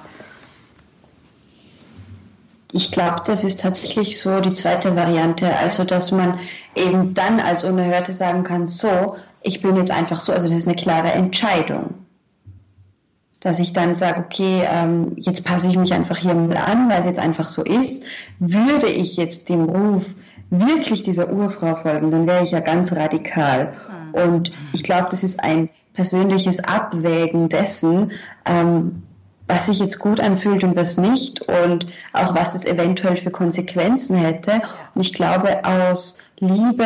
Ich 2.72 2.92
glaube, 2.92 3.22
das 3.24 3.44
ist 3.44 3.60
tatsächlich 3.60 4.20
so 4.20 4.40
die 4.40 4.52
zweite 4.52 4.94
Variante. 4.94 5.56
Also, 5.56 5.84
dass 5.84 6.12
man 6.12 6.38
eben 6.74 7.14
dann 7.14 7.40
als 7.40 7.64
Unerhörte 7.64 8.12
sagen 8.12 8.44
kann, 8.44 8.66
so, 8.66 9.16
ich 9.42 9.62
bin 9.62 9.76
jetzt 9.76 9.90
einfach 9.90 10.20
so, 10.20 10.32
also 10.32 10.48
das 10.48 10.58
ist 10.58 10.66
eine 10.66 10.76
klare 10.76 11.12
Entscheidung. 11.12 11.94
Dass 13.40 13.60
ich 13.60 13.72
dann 13.72 13.94
sage, 13.94 14.24
okay, 14.26 14.66
ähm, 14.70 15.12
jetzt 15.16 15.44
passe 15.44 15.68
ich 15.68 15.76
mich 15.76 15.94
einfach 15.94 16.18
hier 16.18 16.34
mal 16.34 16.56
an, 16.56 16.90
weil 16.90 17.00
es 17.00 17.06
jetzt 17.06 17.20
einfach 17.20 17.48
so 17.48 17.62
ist. 17.62 18.04
Würde 18.38 18.88
ich 18.88 19.16
jetzt 19.16 19.48
dem 19.48 19.64
Ruf 19.64 20.04
wirklich 20.50 21.02
dieser 21.02 21.30
Urfrau 21.30 21.76
folgen, 21.76 22.10
dann 22.10 22.26
wäre 22.26 22.42
ich 22.42 22.50
ja 22.50 22.60
ganz 22.60 22.92
radikal. 22.92 23.74
Mhm. 24.14 24.14
Und 24.14 24.50
ich 24.72 24.82
glaube, 24.82 25.08
das 25.10 25.22
ist 25.22 25.42
ein 25.42 25.68
persönliches 25.92 26.60
Abwägen 26.60 27.48
dessen, 27.48 28.12
ähm, 28.44 29.02
was 29.48 29.66
sich 29.66 29.78
jetzt 29.78 29.98
gut 29.98 30.20
anfühlt 30.20 30.62
und 30.62 30.76
was 30.76 30.98
nicht 30.98 31.40
und 31.48 31.86
auch 32.12 32.34
was 32.34 32.54
es 32.54 32.64
eventuell 32.64 33.16
für 33.16 33.30
Konsequenzen 33.30 34.16
hätte. 34.16 34.60
Und 34.94 35.00
ich 35.00 35.14
glaube, 35.14 35.64
aus 35.64 36.18
Liebe 36.38 36.84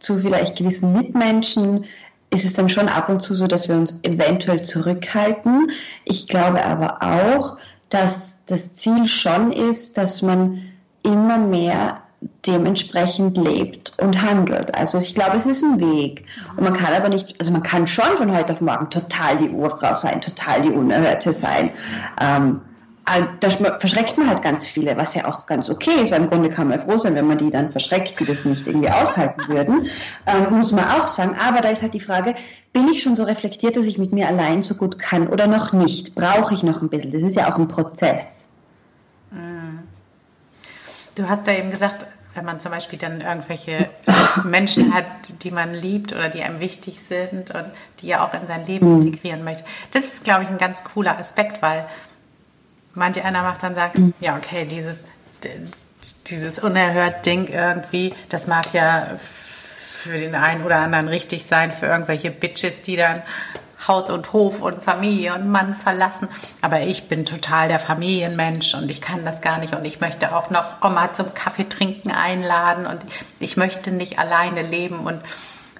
zu 0.00 0.18
vielleicht 0.18 0.56
gewissen 0.56 0.92
Mitmenschen 0.92 1.84
ist 2.30 2.44
es 2.44 2.54
dann 2.54 2.68
schon 2.68 2.88
ab 2.88 3.08
und 3.08 3.20
zu 3.20 3.34
so, 3.34 3.46
dass 3.46 3.68
wir 3.68 3.76
uns 3.76 4.00
eventuell 4.02 4.62
zurückhalten. 4.62 5.70
Ich 6.04 6.28
glaube 6.28 6.64
aber 6.64 7.02
auch, 7.02 7.58
dass 7.88 8.42
das 8.46 8.74
Ziel 8.74 9.06
schon 9.06 9.52
ist, 9.52 9.96
dass 9.98 10.22
man 10.22 10.62
immer 11.02 11.38
mehr 11.38 12.02
dementsprechend 12.46 13.36
lebt 13.36 13.92
und 13.98 14.22
handelt. 14.22 14.74
Also 14.74 14.98
ich 14.98 15.14
glaube, 15.14 15.36
es 15.36 15.46
ist 15.46 15.62
ein 15.62 15.80
Weg. 15.80 16.24
Und 16.56 16.64
man 16.64 16.74
kann 16.74 16.92
aber 16.92 17.08
nicht, 17.08 17.36
also 17.38 17.52
man 17.52 17.62
kann 17.62 17.86
schon 17.86 18.16
von 18.16 18.36
heute 18.36 18.52
auf 18.54 18.60
morgen 18.60 18.90
total 18.90 19.36
die 19.38 19.50
Urfrau 19.50 19.94
sein, 19.94 20.20
total 20.20 20.62
die 20.62 20.70
Unerhörte 20.70 21.32
sein. 21.32 21.70
Ähm, 22.20 22.60
da 23.40 23.50
verschreckt 23.78 24.18
man 24.18 24.28
halt 24.28 24.42
ganz 24.42 24.66
viele, 24.66 24.96
was 24.96 25.14
ja 25.14 25.26
auch 25.26 25.46
ganz 25.46 25.70
okay 25.70 26.02
ist, 26.02 26.12
weil 26.12 26.20
im 26.22 26.28
Grunde 26.28 26.50
kann 26.50 26.68
man 26.68 26.80
froh 26.80 26.98
sein, 26.98 27.14
wenn 27.14 27.26
man 27.26 27.38
die 27.38 27.50
dann 27.50 27.72
verschreckt, 27.72 28.20
die 28.20 28.26
das 28.26 28.44
nicht 28.44 28.66
irgendwie 28.66 28.90
aushalten 28.90 29.48
würden, 29.48 29.86
ähm, 30.26 30.56
muss 30.56 30.72
man 30.72 30.84
auch 30.84 31.06
sagen. 31.06 31.36
Aber 31.42 31.60
da 31.60 31.70
ist 31.70 31.82
halt 31.82 31.94
die 31.94 32.00
Frage, 32.00 32.34
bin 32.72 32.88
ich 32.88 33.02
schon 33.02 33.16
so 33.16 33.24
reflektiert, 33.24 33.76
dass 33.76 33.86
ich 33.86 33.98
mit 33.98 34.12
mir 34.12 34.28
allein 34.28 34.62
so 34.62 34.74
gut 34.74 34.98
kann 34.98 35.28
oder 35.28 35.46
noch 35.46 35.72
nicht? 35.72 36.14
Brauche 36.14 36.52
ich 36.52 36.62
noch 36.62 36.82
ein 36.82 36.90
bisschen? 36.90 37.12
Das 37.12 37.22
ist 37.22 37.36
ja 37.36 37.50
auch 37.50 37.58
ein 37.58 37.68
Prozess. 37.68 38.37
Du 41.18 41.28
hast 41.28 41.46
da 41.48 41.52
eben 41.52 41.72
gesagt, 41.72 42.06
wenn 42.34 42.44
man 42.44 42.60
zum 42.60 42.70
Beispiel 42.70 42.98
dann 42.98 43.20
irgendwelche 43.20 43.90
Menschen 44.44 44.94
hat, 44.94 45.04
die 45.42 45.50
man 45.50 45.74
liebt 45.74 46.12
oder 46.12 46.28
die 46.28 46.42
einem 46.42 46.60
wichtig 46.60 47.00
sind 47.00 47.50
und 47.50 47.64
die 48.00 48.06
ja 48.06 48.24
auch 48.24 48.32
in 48.40 48.46
sein 48.46 48.64
Leben 48.64 48.88
mhm. 48.88 49.02
integrieren 49.02 49.42
möchte. 49.42 49.64
Das 49.90 50.04
ist, 50.04 50.22
glaube 50.22 50.44
ich, 50.44 50.48
ein 50.48 50.58
ganz 50.58 50.84
cooler 50.84 51.18
Aspekt, 51.18 51.60
weil 51.60 51.86
manche 52.94 53.24
einer 53.24 53.42
macht 53.42 53.64
dann 53.64 53.74
sagt, 53.74 53.98
mhm. 53.98 54.14
ja, 54.20 54.36
okay, 54.36 54.64
dieses, 54.64 55.02
dieses 56.28 56.60
unerhört 56.60 57.26
Ding 57.26 57.48
irgendwie, 57.48 58.14
das 58.28 58.46
mag 58.46 58.72
ja 58.72 59.18
für 59.18 60.16
den 60.16 60.36
einen 60.36 60.64
oder 60.64 60.76
anderen 60.76 61.08
richtig 61.08 61.46
sein, 61.46 61.72
für 61.72 61.86
irgendwelche 61.86 62.30
Bitches, 62.30 62.82
die 62.82 62.94
dann 62.94 63.22
Haus 63.88 64.10
und 64.10 64.32
Hof 64.32 64.60
und 64.60 64.84
Familie 64.84 65.34
und 65.34 65.48
Mann 65.50 65.74
verlassen. 65.74 66.28
Aber 66.60 66.82
ich 66.82 67.08
bin 67.08 67.24
total 67.24 67.68
der 67.68 67.78
Familienmensch 67.78 68.74
und 68.74 68.90
ich 68.90 69.00
kann 69.00 69.24
das 69.24 69.40
gar 69.40 69.58
nicht 69.58 69.74
und 69.74 69.84
ich 69.84 70.00
möchte 70.00 70.36
auch 70.36 70.50
noch 70.50 70.82
Oma 70.84 71.14
zum 71.14 71.34
Kaffee 71.34 71.68
trinken 71.68 72.10
einladen 72.10 72.86
und 72.86 73.00
ich 73.40 73.56
möchte 73.56 73.90
nicht 73.90 74.18
alleine 74.18 74.62
leben 74.62 75.00
und 75.00 75.22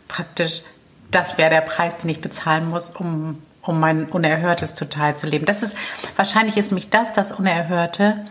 praktisch 0.08 0.62
das 1.10 1.38
wäre 1.38 1.50
der 1.50 1.60
Preis, 1.60 1.98
den 1.98 2.10
ich 2.10 2.20
bezahlen 2.20 2.68
muss, 2.68 2.90
um, 2.90 3.42
um 3.62 3.80
mein 3.80 4.06
Unerhörtes 4.06 4.74
total 4.74 5.16
zu 5.16 5.26
leben. 5.26 5.46
Das 5.46 5.62
ist, 5.62 5.76
wahrscheinlich 6.16 6.56
ist 6.56 6.72
mich 6.72 6.90
das 6.90 7.12
das 7.12 7.32
Unerhörte. 7.32 8.26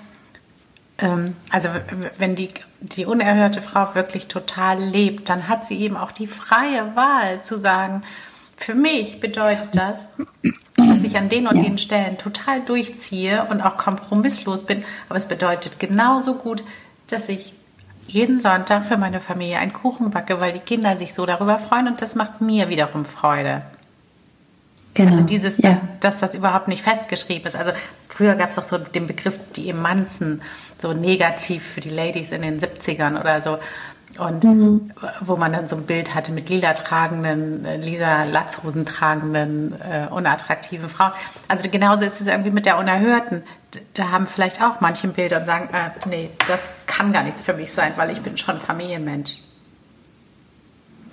Ähm, 0.99 1.35
also 1.51 1.69
wenn 2.17 2.35
die, 2.35 2.49
die 2.81 3.05
unerhörte 3.05 3.61
Frau 3.61 3.95
wirklich 3.95 4.27
total 4.27 4.79
lebt, 4.79 5.29
dann 5.29 5.47
hat 5.47 5.65
sie 5.65 5.79
eben 5.79 5.97
auch 5.97 6.11
die 6.11 6.27
freie 6.27 6.95
Wahl 6.95 7.41
zu 7.41 7.59
sagen, 7.59 8.03
für 8.57 8.73
mich 8.73 9.19
bedeutet 9.19 9.69
das, 9.73 10.07
dass 10.75 11.03
ich 11.03 11.15
an 11.15 11.29
den 11.29 11.47
und 11.47 11.61
den 11.63 11.77
Stellen 11.77 12.17
total 12.17 12.61
durchziehe 12.61 13.45
und 13.49 13.61
auch 13.61 13.77
kompromisslos 13.77 14.65
bin. 14.65 14.83
Aber 15.07 15.17
es 15.17 15.27
bedeutet 15.27 15.79
genauso 15.79 16.35
gut, 16.35 16.63
dass 17.07 17.29
ich 17.29 17.53
jeden 18.07 18.41
Sonntag 18.41 18.85
für 18.85 18.97
meine 18.97 19.19
Familie 19.19 19.59
einen 19.59 19.73
Kuchen 19.73 20.11
backe, 20.11 20.41
weil 20.41 20.53
die 20.53 20.59
Kinder 20.59 20.97
sich 20.97 21.13
so 21.13 21.25
darüber 21.25 21.59
freuen 21.59 21.87
und 21.87 22.01
das 22.01 22.15
macht 22.15 22.41
mir 22.41 22.69
wiederum 22.69 23.05
Freude. 23.05 23.61
Genau. 24.93 25.11
Also 25.11 25.23
dieses, 25.23 25.57
ja. 25.57 25.69
dass, 25.69 25.79
dass, 25.99 26.19
das 26.19 26.35
überhaupt 26.35 26.67
nicht 26.67 26.81
festgeschrieben 26.81 27.47
ist. 27.47 27.55
Also 27.55 27.71
früher 28.09 28.35
gab 28.35 28.49
es 28.49 28.57
auch 28.57 28.63
so 28.63 28.77
den 28.79 29.05
Begriff 29.05 29.37
die 29.55 29.69
Emanzen, 29.69 30.41
so 30.79 30.93
negativ 30.93 31.63
für 31.63 31.81
die 31.81 31.89
Ladies 31.89 32.31
in 32.31 32.41
den 32.41 32.59
70ern 32.59 33.19
oder 33.19 33.43
so. 33.43 33.59
Und 34.17 34.43
mhm. 34.43 34.91
wo 35.21 35.35
man 35.35 35.51
dann 35.51 35.67
so 35.67 35.75
ein 35.75 35.83
Bild 35.83 36.15
hatte 36.15 36.31
mit 36.31 36.49
lila 36.49 36.73
tragenden, 36.73 37.65
äh, 37.65 37.77
lila 37.77 38.23
Latzhosen 38.23 38.85
tragenden, 38.85 39.73
äh, 39.81 40.07
unattraktiven 40.09 40.89
Frauen. 40.89 41.11
Also 41.47 41.69
genauso 41.69 42.05
ist 42.05 42.21
es 42.21 42.27
irgendwie 42.27 42.49
mit 42.49 42.65
der 42.65 42.79
Unerhörten. 42.79 43.43
Da 43.93 44.09
haben 44.09 44.25
vielleicht 44.25 44.61
auch 44.63 44.79
manche 44.79 45.07
Bilder 45.07 45.41
und 45.41 45.45
sagen, 45.45 45.69
äh, 45.73 45.89
nee, 46.09 46.29
das 46.47 46.61
kann 46.87 47.13
gar 47.13 47.23
nichts 47.23 47.41
für 47.41 47.53
mich 47.53 47.71
sein, 47.71 47.93
weil 47.95 48.09
ich 48.11 48.21
bin 48.21 48.37
schon 48.37 48.59
Familienmensch. 48.59 49.39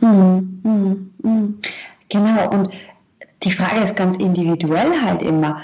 Mhm. 0.00 0.60
Mhm. 0.62 1.10
mhm. 1.22 1.60
Genau, 2.08 2.48
und 2.50 2.70
die 3.42 3.50
Frage 3.50 3.80
ist 3.80 3.96
ganz 3.96 4.16
individuell 4.18 5.02
halt 5.02 5.20
immer, 5.20 5.60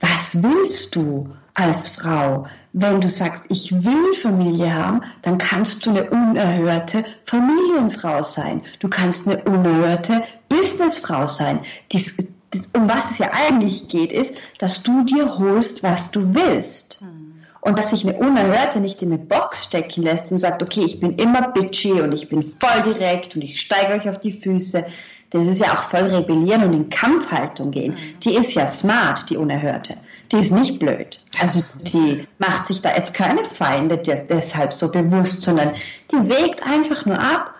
was 0.00 0.42
willst 0.42 0.96
du? 0.96 1.30
als 1.54 1.88
Frau. 1.88 2.46
Wenn 2.74 3.02
du 3.02 3.08
sagst, 3.08 3.44
ich 3.50 3.72
will 3.84 4.14
Familie 4.14 4.72
haben, 4.72 5.02
dann 5.20 5.36
kannst 5.36 5.84
du 5.84 5.90
eine 5.90 6.08
unerhörte 6.08 7.04
Familienfrau 7.26 8.22
sein. 8.22 8.62
Du 8.80 8.88
kannst 8.88 9.28
eine 9.28 9.42
unerhörte 9.44 10.22
Businessfrau 10.48 11.26
sein. 11.26 11.60
Dies, 11.92 12.16
dies, 12.54 12.70
um 12.74 12.88
was 12.88 13.10
es 13.10 13.18
ja 13.18 13.30
eigentlich 13.32 13.88
geht, 13.88 14.10
ist, 14.10 14.34
dass 14.58 14.82
du 14.82 15.04
dir 15.04 15.38
holst, 15.38 15.82
was 15.82 16.10
du 16.10 16.34
willst. 16.34 17.00
Hm. 17.00 17.42
Und 17.60 17.78
dass 17.78 17.90
sich 17.90 18.08
eine 18.08 18.16
Unerhörte 18.16 18.80
nicht 18.80 19.02
in 19.02 19.12
eine 19.12 19.22
Box 19.22 19.64
stecken 19.64 20.02
lässt 20.02 20.32
und 20.32 20.38
sagt, 20.38 20.62
okay, 20.62 20.82
ich 20.84 20.98
bin 20.98 21.16
immer 21.16 21.52
bitchy 21.52 22.00
und 22.00 22.12
ich 22.12 22.28
bin 22.28 22.42
voll 22.42 22.82
direkt 22.82 23.36
und 23.36 23.42
ich 23.42 23.60
steige 23.60 23.92
euch 23.92 24.08
auf 24.08 24.18
die 24.18 24.32
Füße. 24.32 24.84
Das 25.32 25.46
ist 25.46 25.60
ja 25.60 25.72
auch 25.72 25.90
voll 25.90 26.14
rebellieren 26.14 26.64
und 26.64 26.72
in 26.74 26.90
Kampfhaltung 26.90 27.70
gehen. 27.70 27.96
Hm. 27.96 28.20
Die 28.20 28.34
ist 28.34 28.54
ja 28.54 28.68
smart, 28.68 29.28
die 29.30 29.36
Unerhörte 29.36 29.96
die 30.32 30.38
ist 30.38 30.50
nicht 30.50 30.78
blöd. 30.78 31.20
Also 31.40 31.62
die 31.82 32.26
macht 32.38 32.66
sich 32.66 32.80
da 32.80 32.94
jetzt 32.94 33.14
keine 33.14 33.44
Feinde 33.44 33.98
deshalb 33.98 34.72
so 34.72 34.90
bewusst, 34.90 35.42
sondern 35.42 35.72
die 36.10 36.28
wägt 36.28 36.66
einfach 36.66 37.04
nur 37.04 37.18
ab, 37.18 37.54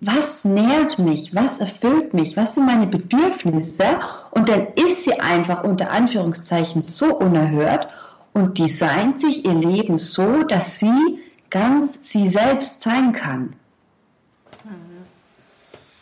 was 0.00 0.44
nährt 0.44 0.98
mich, 0.98 1.34
was 1.34 1.58
erfüllt 1.58 2.14
mich, 2.14 2.36
was 2.36 2.54
sind 2.54 2.66
meine 2.66 2.86
Bedürfnisse 2.86 3.84
und 4.30 4.48
dann 4.48 4.68
ist 4.74 5.04
sie 5.04 5.18
einfach 5.18 5.64
unter 5.64 5.90
Anführungszeichen 5.90 6.82
so 6.82 7.16
unerhört 7.16 7.88
und 8.34 8.58
designt 8.58 9.18
sich 9.18 9.44
ihr 9.44 9.54
Leben 9.54 9.98
so, 9.98 10.42
dass 10.44 10.78
sie 10.78 11.20
ganz 11.50 11.98
sie 12.04 12.28
selbst 12.28 12.80
sein 12.80 13.12
kann. 13.12 13.54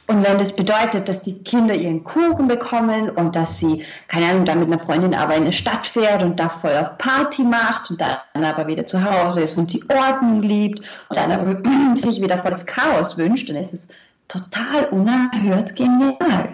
Und 0.07 0.23
wenn 0.23 0.39
das 0.39 0.55
bedeutet, 0.55 1.09
dass 1.09 1.23
die 1.23 1.43
Kinder 1.45 1.75
ihren 1.75 2.05
Kuchen 2.05 2.47
bekommen 2.47 3.09
und 3.09 3.35
dass 3.35 3.59
sie, 3.59 3.87
keine 4.07 4.27
Ahnung, 4.27 4.45
dann 4.45 4.59
mit 4.59 4.71
einer 4.71 4.79
Freundin 4.79 5.15
aber 5.15 5.35
in 5.35 5.45
eine 5.45 5.53
Stadt 5.53 5.87
fährt 5.87 6.23
und 6.23 6.39
da 6.39 6.51
voll 6.51 6.77
auf 6.77 6.99
Party 6.99 7.43
macht 7.43 7.91
und 7.91 8.01
dann 8.01 8.45
aber 8.45 8.67
wieder 8.67 8.87
zu 8.87 9.03
Hause 9.03 9.43
ist 9.43 9.57
und 9.57 9.73
die 9.73 9.83
Ordnung 9.89 10.43
liebt 10.43 10.81
und 11.09 11.17
dann 11.17 11.33
aber 11.33 11.57
sich 11.97 12.21
wieder 12.21 12.39
vor 12.39 12.51
das 12.51 12.67
Chaos 12.67 13.17
wünscht, 13.17 13.49
dann 13.49 13.57
ist 13.57 13.73
es 13.73 13.89
total 14.29 14.85
unerhört 14.91 15.75
genial. 15.75 16.51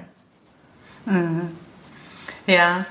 Mhm. 1.07 1.51
Ja. 2.47 2.85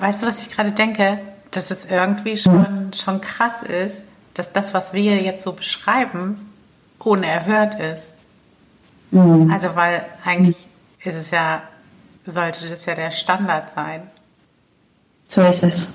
Weißt 0.00 0.22
du, 0.22 0.26
was 0.26 0.40
ich 0.40 0.50
gerade 0.50 0.72
denke? 0.72 1.18
Dass 1.50 1.70
es 1.70 1.84
irgendwie 1.84 2.38
schon, 2.38 2.92
schon 2.94 3.20
krass 3.20 3.62
ist, 3.62 4.04
dass 4.32 4.52
das, 4.52 4.72
was 4.72 4.94
wir 4.94 5.18
jetzt 5.18 5.42
so 5.42 5.52
beschreiben, 5.52 6.50
unerhört 6.98 7.74
ist. 7.74 8.12
Mhm. 9.12 9.50
Also 9.52 9.74
weil 9.76 10.04
eigentlich 10.24 10.56
ist 11.04 11.14
es 11.14 11.30
ja, 11.30 11.62
sollte 12.26 12.68
das 12.68 12.84
ja 12.86 12.94
der 12.94 13.10
Standard 13.10 13.70
sein. 13.74 14.02
So 15.28 15.42
ist 15.42 15.62
es. 15.62 15.92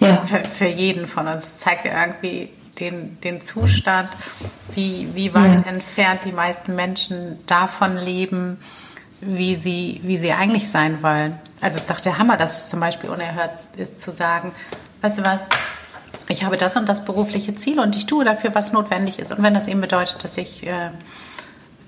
Ja. 0.00 0.22
Für, 0.22 0.42
für 0.44 0.66
jeden 0.66 1.06
von 1.06 1.28
uns. 1.28 1.44
Es 1.44 1.58
zeigt 1.58 1.84
ja 1.84 2.04
irgendwie 2.04 2.48
den, 2.80 3.20
den 3.20 3.42
Zustand, 3.42 4.08
wie, 4.74 5.08
wie 5.14 5.34
weit 5.34 5.60
ja. 5.60 5.66
entfernt 5.66 6.22
die 6.24 6.32
meisten 6.32 6.74
Menschen 6.74 7.38
davon 7.46 7.96
leben, 7.96 8.58
wie 9.20 9.56
sie, 9.56 10.00
wie 10.02 10.16
sie 10.16 10.32
eigentlich 10.32 10.68
sein 10.70 11.02
wollen. 11.02 11.38
Also 11.60 11.76
es 11.76 11.82
ist 11.82 11.90
doch 11.90 12.00
der 12.00 12.16
Hammer, 12.18 12.38
dass 12.38 12.64
es 12.64 12.70
zum 12.70 12.80
Beispiel 12.80 13.10
unerhört 13.10 13.52
ist 13.76 14.00
zu 14.00 14.12
sagen, 14.12 14.52
weißt 15.02 15.18
du 15.18 15.24
was, 15.24 15.48
ich 16.28 16.44
habe 16.44 16.56
das 16.56 16.76
und 16.76 16.88
das 16.88 17.04
berufliche 17.04 17.54
Ziel 17.54 17.80
und 17.80 17.96
ich 17.96 18.06
tue 18.06 18.24
dafür, 18.24 18.54
was 18.54 18.72
notwendig 18.72 19.18
ist. 19.18 19.30
Und 19.30 19.42
wenn 19.42 19.52
das 19.52 19.68
eben 19.68 19.80
bedeutet, 19.80 20.24
dass 20.24 20.38
ich, 20.38 20.66
äh, 20.66 20.90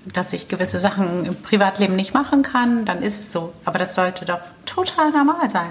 dass 0.05 0.33
ich 0.33 0.47
gewisse 0.47 0.79
Sachen 0.79 1.25
im 1.25 1.35
Privatleben 1.35 1.95
nicht 1.95 2.13
machen 2.13 2.43
kann, 2.43 2.85
dann 2.85 3.01
ist 3.01 3.19
es 3.19 3.31
so. 3.31 3.53
Aber 3.65 3.79
das 3.79 3.95
sollte 3.95 4.25
doch 4.25 4.39
total 4.65 5.11
normal 5.11 5.49
sein. 5.49 5.69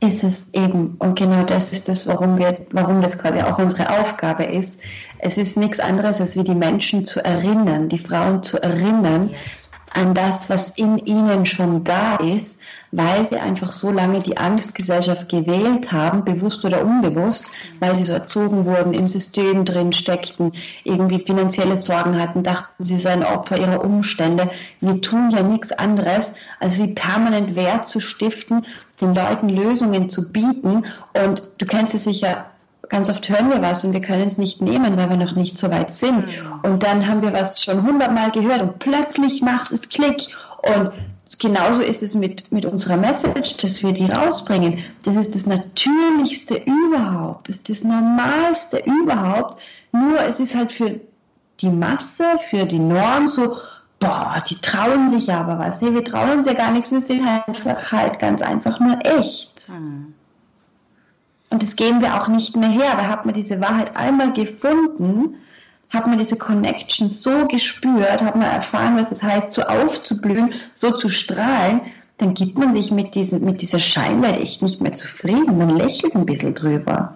Ist 0.00 0.22
es 0.22 0.54
eben. 0.54 0.96
Und 0.98 1.18
genau 1.18 1.42
das 1.42 1.72
ist 1.72 1.88
das, 1.88 2.06
warum 2.06 2.38
wir, 2.38 2.66
warum 2.70 3.02
das 3.02 3.18
gerade 3.18 3.46
auch 3.46 3.58
unsere 3.58 3.90
Aufgabe 4.00 4.44
ist. 4.44 4.80
Es 5.18 5.36
ist 5.36 5.56
nichts 5.56 5.80
anderes, 5.80 6.20
als 6.20 6.36
wie 6.36 6.44
die 6.44 6.54
Menschen 6.54 7.04
zu 7.04 7.24
erinnern, 7.24 7.88
die 7.88 7.98
Frauen 7.98 8.42
zu 8.42 8.62
erinnern, 8.62 9.30
yes 9.30 9.67
an 9.94 10.14
das, 10.14 10.50
was 10.50 10.70
in 10.70 10.98
ihnen 10.98 11.46
schon 11.46 11.84
da 11.84 12.16
ist, 12.16 12.60
weil 12.92 13.28
sie 13.28 13.36
einfach 13.36 13.70
so 13.70 13.90
lange 13.90 14.20
die 14.20 14.36
Angstgesellschaft 14.36 15.28
gewählt 15.28 15.92
haben, 15.92 16.24
bewusst 16.24 16.64
oder 16.64 16.84
unbewusst, 16.84 17.46
weil 17.80 17.94
sie 17.94 18.04
so 18.04 18.12
erzogen 18.12 18.64
wurden, 18.64 18.94
im 18.94 19.08
System 19.08 19.64
drin 19.64 19.92
steckten, 19.92 20.52
irgendwie 20.84 21.20
finanzielle 21.20 21.76
Sorgen 21.76 22.20
hatten, 22.20 22.42
dachten, 22.42 22.84
sie 22.84 22.96
seien 22.96 23.24
Opfer 23.24 23.58
ihrer 23.58 23.84
Umstände. 23.84 24.50
Wir 24.80 25.00
tun 25.00 25.30
ja 25.30 25.42
nichts 25.42 25.72
anderes, 25.72 26.34
als 26.60 26.78
wie 26.78 26.94
permanent 26.94 27.56
Wert 27.56 27.86
zu 27.86 28.00
stiften, 28.00 28.64
den 29.00 29.14
Leuten 29.14 29.48
Lösungen 29.48 30.08
zu 30.08 30.30
bieten. 30.30 30.84
Und 31.24 31.50
du 31.58 31.66
kennst 31.66 31.94
es 31.94 32.04
sicher 32.04 32.46
ganz 32.88 33.08
oft 33.10 33.28
hören 33.28 33.50
wir 33.50 33.62
was 33.62 33.84
und 33.84 33.92
wir 33.92 34.00
können 34.00 34.28
es 34.28 34.38
nicht 34.38 34.60
nehmen, 34.60 34.96
weil 34.96 35.10
wir 35.10 35.16
noch 35.16 35.34
nicht 35.34 35.58
so 35.58 35.70
weit 35.70 35.92
sind. 35.92 36.26
Mhm. 36.26 36.60
Und 36.62 36.82
dann 36.82 37.06
haben 37.06 37.22
wir 37.22 37.32
was 37.32 37.62
schon 37.62 37.82
hundertmal 37.82 38.30
gehört 38.30 38.62
und 38.62 38.78
plötzlich 38.78 39.42
macht 39.42 39.72
es 39.72 39.88
Klick. 39.88 40.28
Und 40.62 40.92
genauso 41.38 41.82
ist 41.82 42.02
es 42.02 42.14
mit, 42.14 42.50
mit 42.52 42.64
unserer 42.64 42.96
Message, 42.96 43.56
dass 43.58 43.82
wir 43.82 43.92
die 43.92 44.06
rausbringen. 44.06 44.78
Das 45.02 45.16
ist 45.16 45.34
das 45.34 45.46
Natürlichste 45.46 46.62
überhaupt. 46.64 47.48
Das 47.48 47.56
ist 47.56 47.68
das 47.68 47.84
Normalste 47.84 48.82
überhaupt. 48.84 49.58
Nur 49.92 50.20
es 50.20 50.40
ist 50.40 50.54
halt 50.54 50.72
für 50.72 51.00
die 51.60 51.70
Masse, 51.70 52.24
für 52.50 52.64
die 52.64 52.78
Norm 52.78 53.28
so, 53.28 53.56
boah, 53.98 54.42
die 54.48 54.56
trauen 54.56 55.08
sich 55.08 55.32
aber 55.32 55.58
was. 55.58 55.80
Nee, 55.80 55.92
wir 55.92 56.04
trauen 56.04 56.38
uns 56.38 56.46
ja 56.46 56.54
gar 56.54 56.70
nichts, 56.70 56.92
wir 56.92 57.00
sind 57.00 57.28
halt 57.28 57.48
einfach 57.48 57.92
halt 57.92 58.18
ganz 58.18 58.42
einfach 58.42 58.78
nur 58.80 58.98
echt. 59.04 59.68
Mhm. 59.68 60.14
Und 61.50 61.62
das 61.62 61.76
geben 61.76 62.00
wir 62.00 62.20
auch 62.20 62.28
nicht 62.28 62.56
mehr 62.56 62.68
her. 62.68 62.92
Da 62.96 63.06
hat 63.08 63.24
man 63.24 63.34
diese 63.34 63.60
Wahrheit 63.60 63.96
einmal 63.96 64.32
gefunden, 64.32 65.36
hat 65.90 66.06
man 66.06 66.18
diese 66.18 66.36
Connection 66.36 67.08
so 67.08 67.46
gespürt, 67.46 68.20
hat 68.20 68.36
man 68.36 68.50
erfahren, 68.50 68.98
was 68.98 69.10
es 69.10 69.22
heißt, 69.22 69.52
so 69.52 69.62
aufzublühen, 69.62 70.52
so 70.74 70.90
zu 70.90 71.08
strahlen, 71.08 71.80
dann 72.18 72.34
gibt 72.34 72.58
man 72.58 72.72
sich 72.72 72.90
mit, 72.90 73.14
diesen, 73.14 73.44
mit 73.44 73.62
dieser 73.62 73.78
Scheinwelt 73.78 74.40
echt 74.40 74.60
nicht 74.60 74.80
mehr 74.80 74.92
zufrieden. 74.92 75.56
Man 75.56 75.76
lächelt 75.76 76.14
ein 76.14 76.26
bisschen 76.26 76.54
drüber. 76.54 77.14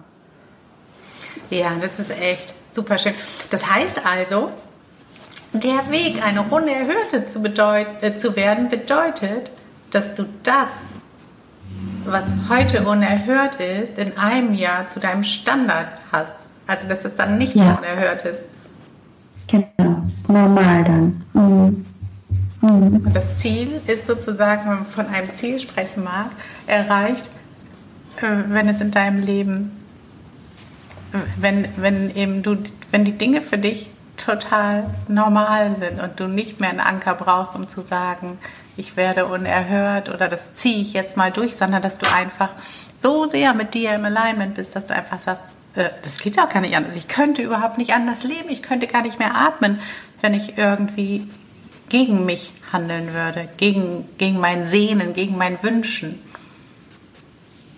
Ja, 1.49 1.73
das 1.79 1.99
ist 1.99 2.09
echt 2.09 2.53
super 2.71 2.97
schön. 2.97 3.13
Das 3.49 3.69
heißt 3.69 4.05
also, 4.05 4.49
der 5.51 5.91
Weg, 5.91 6.23
eine 6.25 6.43
Unerhörte 6.43 7.27
zu, 7.27 7.41
bedeut 7.41 7.85
äh, 8.01 8.15
zu 8.15 8.35
werden, 8.35 8.69
bedeutet, 8.69 9.51
dass 9.91 10.15
du 10.15 10.25
das, 10.41 10.67
was 12.05 12.25
heute 12.49 12.87
unerhört 12.87 13.59
ist, 13.59 13.97
in 13.97 14.17
einem 14.17 14.53
Jahr 14.53 14.87
zu 14.89 14.99
deinem 14.99 15.23
Standard 15.23 15.87
hast. 16.11 16.33
Also, 16.67 16.87
dass 16.87 17.05
es 17.05 17.15
dann 17.15 17.37
nicht 17.37 17.55
ja. 17.55 17.75
unerhört 17.75 18.25
ist. 18.25 18.41
Genau, 19.47 20.03
ist 20.09 20.29
normal 20.29 20.83
dann. 20.83 21.23
Mhm. 21.33 21.85
Mhm. 22.61 23.05
Und 23.05 23.13
das 23.13 23.37
Ziel 23.37 23.81
ist 23.87 24.07
sozusagen, 24.07 24.69
wenn 24.69 24.75
man 24.75 24.85
von 24.85 25.07
einem 25.07 25.33
Ziel 25.33 25.59
sprechen 25.59 26.03
mag, 26.03 26.27
erreicht, 26.65 27.29
äh, 28.17 28.43
wenn 28.47 28.69
es 28.69 28.79
in 28.79 28.91
deinem 28.91 29.21
Leben, 29.21 29.71
wenn, 31.37 31.67
wenn 31.77 32.15
eben 32.15 32.41
du, 32.41 32.57
wenn 32.91 33.03
die 33.03 33.17
Dinge 33.17 33.41
für 33.41 33.57
dich 33.57 33.91
total 34.17 34.89
normal 35.07 35.75
sind 35.79 35.99
und 35.99 36.19
du 36.19 36.27
nicht 36.27 36.59
mehr 36.59 36.69
einen 36.69 36.79
Anker 36.79 37.15
brauchst, 37.15 37.55
um 37.55 37.67
zu 37.67 37.81
sagen, 37.81 38.37
ich 38.75 38.95
werde 38.97 39.25
unerhört 39.25 40.09
oder 40.09 40.27
das 40.27 40.55
ziehe 40.55 40.81
ich 40.81 40.93
jetzt 40.93 41.17
mal 41.17 41.31
durch, 41.31 41.55
sondern 41.55 41.81
dass 41.81 41.97
du 41.97 42.11
einfach 42.11 42.49
so 42.99 43.27
sehr 43.27 43.53
mit 43.53 43.73
dir 43.73 43.93
im 43.93 44.05
Alignment 44.05 44.55
bist, 44.55 44.75
dass 44.75 44.87
du 44.87 44.93
einfach 44.93 45.19
sagst, 45.19 45.43
äh, 45.75 45.89
das 46.01 46.17
geht 46.17 46.39
auch 46.39 46.49
gar 46.49 46.61
nicht 46.61 46.75
anders. 46.75 46.95
Ich 46.95 47.07
könnte 47.07 47.41
überhaupt 47.41 47.77
nicht 47.77 47.93
anders 47.93 48.23
leben. 48.23 48.49
Ich 48.49 48.63
könnte 48.63 48.87
gar 48.87 49.01
nicht 49.01 49.19
mehr 49.19 49.35
atmen, 49.35 49.79
wenn 50.21 50.33
ich 50.33 50.57
irgendwie 50.57 51.27
gegen 51.89 52.25
mich 52.25 52.53
handeln 52.71 53.13
würde, 53.13 53.47
gegen, 53.57 54.05
gegen 54.17 54.39
mein 54.39 54.67
Sehnen, 54.67 55.13
gegen 55.13 55.37
mein 55.37 55.61
Wünschen. 55.61 56.19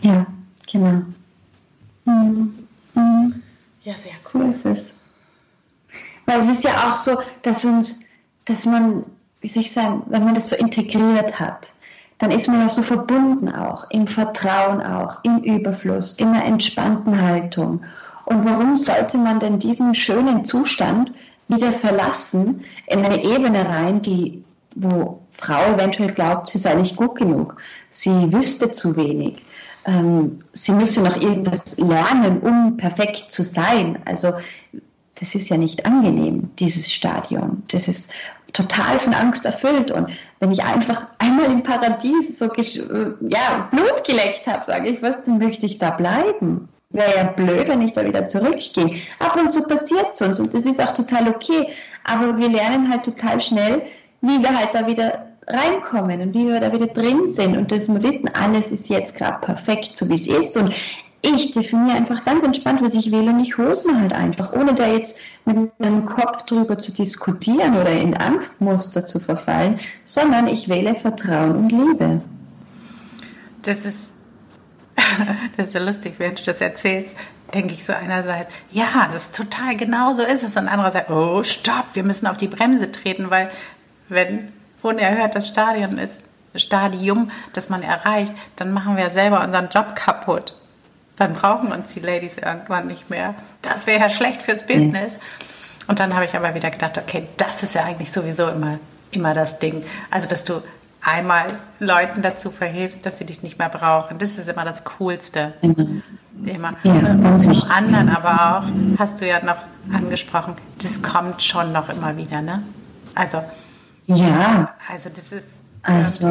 Ja, 0.02 0.26
genau. 0.71 1.02
Mhm. 2.06 2.67
Mhm. 2.93 3.43
Ja, 3.84 3.98
sehr 3.98 4.13
cool. 4.34 4.54
So 4.54 4.69
ist 4.69 4.80
es. 4.80 4.95
Weil 6.25 6.39
es 6.41 6.47
ist 6.47 6.63
ja 6.63 6.89
auch 6.89 6.95
so, 6.95 7.17
dass 7.43 7.65
uns, 7.65 8.01
dass 8.45 8.65
man 8.65 9.05
wie 9.45 9.49
soll 9.49 9.61
ich 9.61 9.71
sagen, 9.71 10.01
wenn 10.07 10.23
man 10.23 10.33
das 10.33 10.49
so 10.49 10.55
integriert 10.55 11.39
hat, 11.39 11.69
dann 12.17 12.31
ist 12.31 12.47
man 12.47 12.61
ja 12.61 12.67
so 12.67 12.81
verbunden 12.81 13.47
auch, 13.47 13.85
im 13.91 14.07
Vertrauen 14.07 14.81
auch, 14.81 15.23
im 15.23 15.38
Überfluss, 15.43 16.13
in 16.13 16.29
einer 16.29 16.45
entspannten 16.45 17.21
Haltung. 17.21 17.83
Und 18.25 18.43
warum 18.43 18.75
sollte 18.75 19.19
man 19.19 19.39
denn 19.39 19.59
diesen 19.59 19.93
schönen 19.93 20.45
Zustand 20.45 21.11
wieder 21.47 21.73
verlassen 21.73 22.63
in 22.88 23.05
eine 23.05 23.23
Ebene 23.23 23.69
rein, 23.69 24.01
die, 24.01 24.43
wo 24.73 25.21
Frau 25.33 25.73
eventuell 25.75 26.11
glaubt, 26.11 26.49
sie 26.49 26.57
sei 26.57 26.73
nicht 26.73 26.95
gut 26.95 27.13
genug, 27.13 27.55
sie 27.91 28.33
wüsste 28.33 28.71
zu 28.71 28.95
wenig, 28.95 29.45
ähm, 29.85 30.39
sie 30.53 30.71
müsse 30.71 31.03
noch 31.03 31.21
irgendwas 31.21 31.77
lernen, 31.77 32.39
um 32.39 32.77
perfekt 32.77 33.31
zu 33.31 33.43
sein. 33.43 33.99
Also 34.05 34.33
das 35.19 35.36
ist 35.36 35.49
ja 35.49 35.58
nicht 35.58 35.86
angenehm, 35.86 36.49
dieses 36.60 36.91
Stadion. 36.91 37.63
Das 37.69 37.88
ist 37.88 38.12
total 38.54 38.99
von 38.99 39.13
Angst 39.13 39.45
erfüllt. 39.45 39.91
Und 39.91 40.10
wenn 40.39 40.51
ich 40.51 40.63
einfach 40.63 41.08
einmal 41.19 41.45
im 41.45 41.63
Paradies 41.63 42.39
so 42.39 42.45
ja, 42.56 43.69
Blut 43.71 44.04
geleckt 44.06 44.45
habe, 44.47 44.65
sage 44.65 44.89
ich, 44.89 45.01
was, 45.01 45.23
dann 45.23 45.38
möchte 45.38 45.65
ich 45.65 45.78
da 45.78 45.91
bleiben. 45.91 46.69
Wäre 46.89 47.15
ja 47.15 47.23
blöd, 47.23 47.67
wenn 47.67 47.82
ich 47.82 47.93
da 47.93 48.06
wieder 48.06 48.28
zurückgehe. 48.28 49.01
Ab 49.19 49.38
und 49.38 49.51
zu 49.51 49.63
passiert 49.63 50.13
es 50.13 50.21
uns 50.21 50.39
und 50.39 50.54
das 50.54 50.65
ist 50.65 50.82
auch 50.82 50.93
total 50.93 51.28
okay. 51.28 51.67
Aber 52.04 52.38
wir 52.38 52.49
lernen 52.49 52.89
halt 52.89 53.04
total 53.04 53.41
schnell, 53.41 53.82
wie 54.21 54.41
wir 54.41 54.58
halt 54.58 54.69
da 54.73 54.88
wieder 54.88 55.25
reinkommen 55.47 56.21
und 56.21 56.34
wie 56.34 56.47
wir 56.47 56.60
da 56.60 56.71
wieder 56.71 56.88
drin 56.88 57.28
sind 57.28 57.58
und 57.58 57.71
dass 57.71 57.88
wir 57.88 58.01
wissen, 58.01 58.30
alles 58.34 58.71
ist 58.71 58.89
jetzt 58.89 59.15
gerade 59.15 59.39
perfekt, 59.45 59.95
so 59.95 60.10
wie 60.10 60.15
es 60.15 60.28
ist 60.28 60.58
und 60.58 60.73
ich 61.25 61.51
definiere 61.51 61.97
einfach 61.97 62.23
ganz 62.23 62.43
entspannt, 62.43 62.81
was 62.81 62.93
ich 62.93 63.11
will 63.11 63.27
und 63.27 63.39
ich 63.39 63.57
hole 63.57 63.75
halt 63.99 64.13
einfach, 64.13 64.53
ohne 64.53 64.75
da 64.75 64.88
jetzt 64.88 65.19
mit 65.45 65.79
meinem 65.79 66.05
Kopf 66.05 66.43
drüber 66.43 66.77
zu 66.77 66.91
diskutieren 66.91 67.75
oder 67.75 67.91
in 67.91 68.15
Angstmuster 68.15 69.05
zu 69.05 69.19
verfallen, 69.19 69.79
sondern 70.03 70.47
ich 70.47 70.69
wähle 70.69 70.95
Vertrauen 70.95 71.55
und 71.55 71.71
Liebe. 71.71 72.21
Das 73.63 73.85
ist, 73.85 74.11
das 75.57 75.67
ist 75.67 75.73
ja 75.73 75.79
lustig, 75.79 76.15
während 76.17 76.39
du 76.39 76.43
das 76.43 76.61
erzählst, 76.61 77.15
denke 77.53 77.73
ich 77.73 77.85
so 77.85 77.93
einerseits, 77.93 78.53
ja, 78.71 79.07
das 79.11 79.25
ist 79.25 79.35
total 79.35 79.75
genau 79.75 80.15
so 80.15 80.21
ist 80.21 80.43
es 80.43 80.57
und 80.57 80.67
andererseits, 80.67 81.09
oh, 81.09 81.43
stopp, 81.43 81.85
wir 81.93 82.03
müssen 82.03 82.27
auf 82.27 82.38
die 82.38 82.47
Bremse 82.47 82.91
treten, 82.91 83.31
weil 83.31 83.49
wenn 84.09 84.49
unerhört 84.81 85.35
das 85.35 85.47
Stadion 85.47 85.97
ist, 85.97 86.19
Stadium, 86.55 87.31
das 87.53 87.69
man 87.69 87.81
erreicht, 87.83 88.33
dann 88.55 88.71
machen 88.71 88.95
wir 88.95 89.09
selber 89.09 89.43
unseren 89.43 89.69
Job 89.69 89.95
kaputt 89.95 90.53
dann 91.17 91.34
brauchen 91.34 91.71
uns 91.71 91.93
die 91.93 91.99
Ladies 91.99 92.38
irgendwann 92.38 92.88
nicht 92.88 93.10
mehr. 93.10 93.36
Das 93.62 93.88
wäre 93.88 93.99
ja 93.99 94.10
schlecht 94.10 94.41
fürs 94.41 94.65
Business. 94.65 95.13
Mhm. 95.13 95.19
Und 95.88 95.99
dann 95.99 96.13
habe 96.13 96.25
ich 96.25 96.36
aber 96.36 96.56
wieder 96.56 96.71
gedacht, 96.71 96.97
okay, 96.97 97.28
das 97.38 97.63
ist 97.63 97.75
ja 97.75 97.84
eigentlich 97.84 98.12
sowieso 98.12 98.47
immer, 98.47 98.80
immer 99.12 99.34
das 99.34 99.60
Ding. 99.60 99.84
Also, 100.10 100.28
dass 100.28 100.43
du 100.43 100.62
einmal 101.01 101.45
Leuten 101.80 102.21
dazu 102.21 102.49
verhilfst, 102.49 103.06
dass 103.06 103.19
sie 103.19 103.25
dich 103.25 103.43
nicht 103.43 103.60
mehr 103.60 103.69
brauchen. 103.69 104.17
Das 104.17 104.38
ist 104.38 104.49
immer 104.49 104.65
das 104.65 104.84
Coolste. 104.84 105.54
Mhm. 105.62 106.01
Immer. 106.45 106.73
Ja, 106.84 106.93
und 106.93 107.39
zum 107.39 107.62
anderen 107.69 108.10
aber 108.10 108.58
auch, 108.58 108.99
hast 108.99 109.21
du 109.21 109.28
ja 109.28 109.43
noch 109.43 109.58
angesprochen, 109.93 110.56
das 110.82 111.01
kommt 111.01 111.41
schon 111.41 111.71
noch 111.71 111.89
immer 111.89 112.17
wieder, 112.17 112.41
ne? 112.41 112.63
Also, 113.13 113.41
ja. 114.08 114.73
Also, 114.91 115.10
das 115.10 115.32
ist 115.32 115.47
also, 115.84 116.28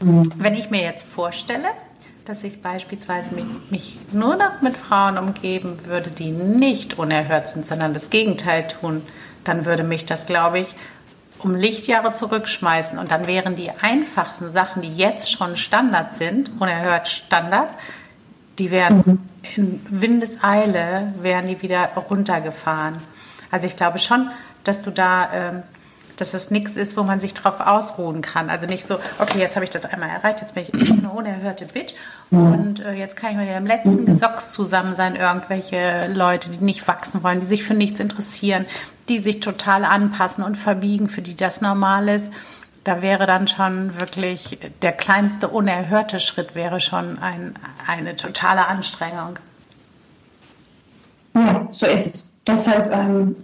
mhm. 0.00 0.32
wenn 0.36 0.54
ich 0.54 0.70
mir 0.70 0.82
jetzt 0.82 1.06
vorstelle, 1.06 1.68
dass 2.24 2.44
ich 2.44 2.62
beispielsweise 2.62 3.34
mich, 3.34 3.44
mich, 3.70 3.96
nur 4.12 4.36
noch 4.36 4.62
mit 4.62 4.76
Frauen 4.76 5.18
umgeben 5.18 5.84
würde, 5.86 6.10
die 6.10 6.30
nicht 6.30 6.98
unerhört 6.98 7.48
sind, 7.48 7.66
sondern 7.66 7.94
das 7.94 8.10
Gegenteil 8.10 8.68
tun, 8.68 9.02
dann 9.44 9.64
würde 9.64 9.82
mich 9.82 10.06
das, 10.06 10.26
glaube 10.26 10.60
ich, 10.60 10.74
um 11.38 11.54
Lichtjahre 11.54 12.14
zurückschmeißen. 12.14 12.98
Und 12.98 13.10
dann 13.10 13.26
wären 13.26 13.56
die 13.56 13.70
einfachsten 13.70 14.52
Sachen, 14.52 14.82
die 14.82 14.94
jetzt 14.94 15.32
schon 15.32 15.56
Standard 15.56 16.14
sind, 16.14 16.52
unerhört 16.60 17.08
Standard, 17.08 17.70
die 18.58 18.70
wären 18.70 19.02
mhm. 19.04 19.18
in 19.56 19.86
Windeseile, 19.88 21.14
wären 21.20 21.48
die 21.48 21.60
wieder 21.62 21.86
runtergefahren. 22.08 22.96
Also 23.50 23.66
ich 23.66 23.76
glaube 23.76 23.98
schon, 23.98 24.30
dass 24.62 24.82
du 24.82 24.90
da 24.90 25.30
ähm, 25.32 25.62
dass 26.16 26.34
es 26.34 26.50
nichts 26.50 26.76
ist, 26.76 26.96
wo 26.96 27.02
man 27.02 27.20
sich 27.20 27.34
drauf 27.34 27.60
ausruhen 27.60 28.20
kann. 28.22 28.50
Also 28.50 28.66
nicht 28.66 28.86
so, 28.86 28.98
okay, 29.18 29.38
jetzt 29.38 29.56
habe 29.56 29.64
ich 29.64 29.70
das 29.70 29.84
einmal 29.84 30.08
erreicht, 30.08 30.40
jetzt 30.40 30.54
bin 30.54 30.64
ich 30.64 30.90
eine 30.90 31.10
unerhörte 31.10 31.66
Bitch 31.66 31.94
und 32.30 32.80
äh, 32.80 32.92
jetzt 32.92 33.16
kann 33.16 33.32
ich 33.32 33.36
mit 33.36 33.48
dem 33.48 33.66
letzten 33.66 34.06
Gesocks 34.06 34.50
zusammen 34.50 34.96
sein, 34.96 35.16
irgendwelche 35.16 36.08
Leute, 36.12 36.50
die 36.50 36.64
nicht 36.64 36.86
wachsen 36.88 37.22
wollen, 37.22 37.40
die 37.40 37.46
sich 37.46 37.64
für 37.64 37.74
nichts 37.74 38.00
interessieren, 38.00 38.66
die 39.08 39.18
sich 39.18 39.40
total 39.40 39.84
anpassen 39.84 40.44
und 40.44 40.56
verbiegen, 40.56 41.08
für 41.08 41.22
die 41.22 41.36
das 41.36 41.60
normal 41.60 42.08
ist. 42.08 42.30
Da 42.84 43.00
wäre 43.00 43.26
dann 43.26 43.46
schon 43.46 44.00
wirklich 44.00 44.58
der 44.82 44.92
kleinste 44.92 45.48
unerhörte 45.48 46.18
Schritt 46.18 46.54
wäre 46.54 46.80
schon 46.80 47.18
ein, 47.20 47.54
eine 47.86 48.16
totale 48.16 48.66
Anstrengung. 48.66 49.38
Ja, 51.34 51.68
so 51.70 51.86
ist 51.86 52.14
es. 52.14 52.24
Deshalb 52.46 52.92
ähm, 52.92 53.36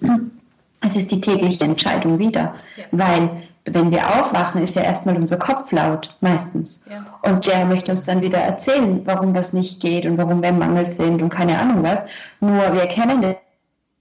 es 0.81 0.97
ist 0.97 1.11
die 1.11 1.21
tägliche 1.21 1.65
Entscheidung 1.65 2.19
wieder. 2.19 2.55
Ja. 2.77 2.85
Weil 2.93 3.31
wenn 3.65 3.91
wir 3.91 4.07
aufwachen, 4.09 4.63
ist 4.63 4.77
ja 4.77 4.83
erstmal 4.83 5.17
unser 5.17 5.37
Kopf 5.37 5.73
laut, 5.73 6.17
meistens. 6.21 6.87
Ja. 6.91 7.05
Und 7.23 7.47
der 7.47 7.65
möchte 7.65 7.93
uns 7.93 8.05
dann 8.05 8.23
wieder 8.23 8.39
erzählen, 8.39 9.03
warum 9.05 9.35
das 9.35 9.53
nicht 9.53 9.81
geht 9.81 10.07
und 10.07 10.17
warum 10.19 10.43
wir 10.43 10.51
im 10.51 10.59
Mangel 10.59 10.87
sind 10.87 11.21
und 11.21 11.29
keine 11.29 11.59
Ahnung 11.59 11.83
was. 11.83 12.07
Nur 12.41 12.73
wir 12.73 12.87
kennen 12.87 13.23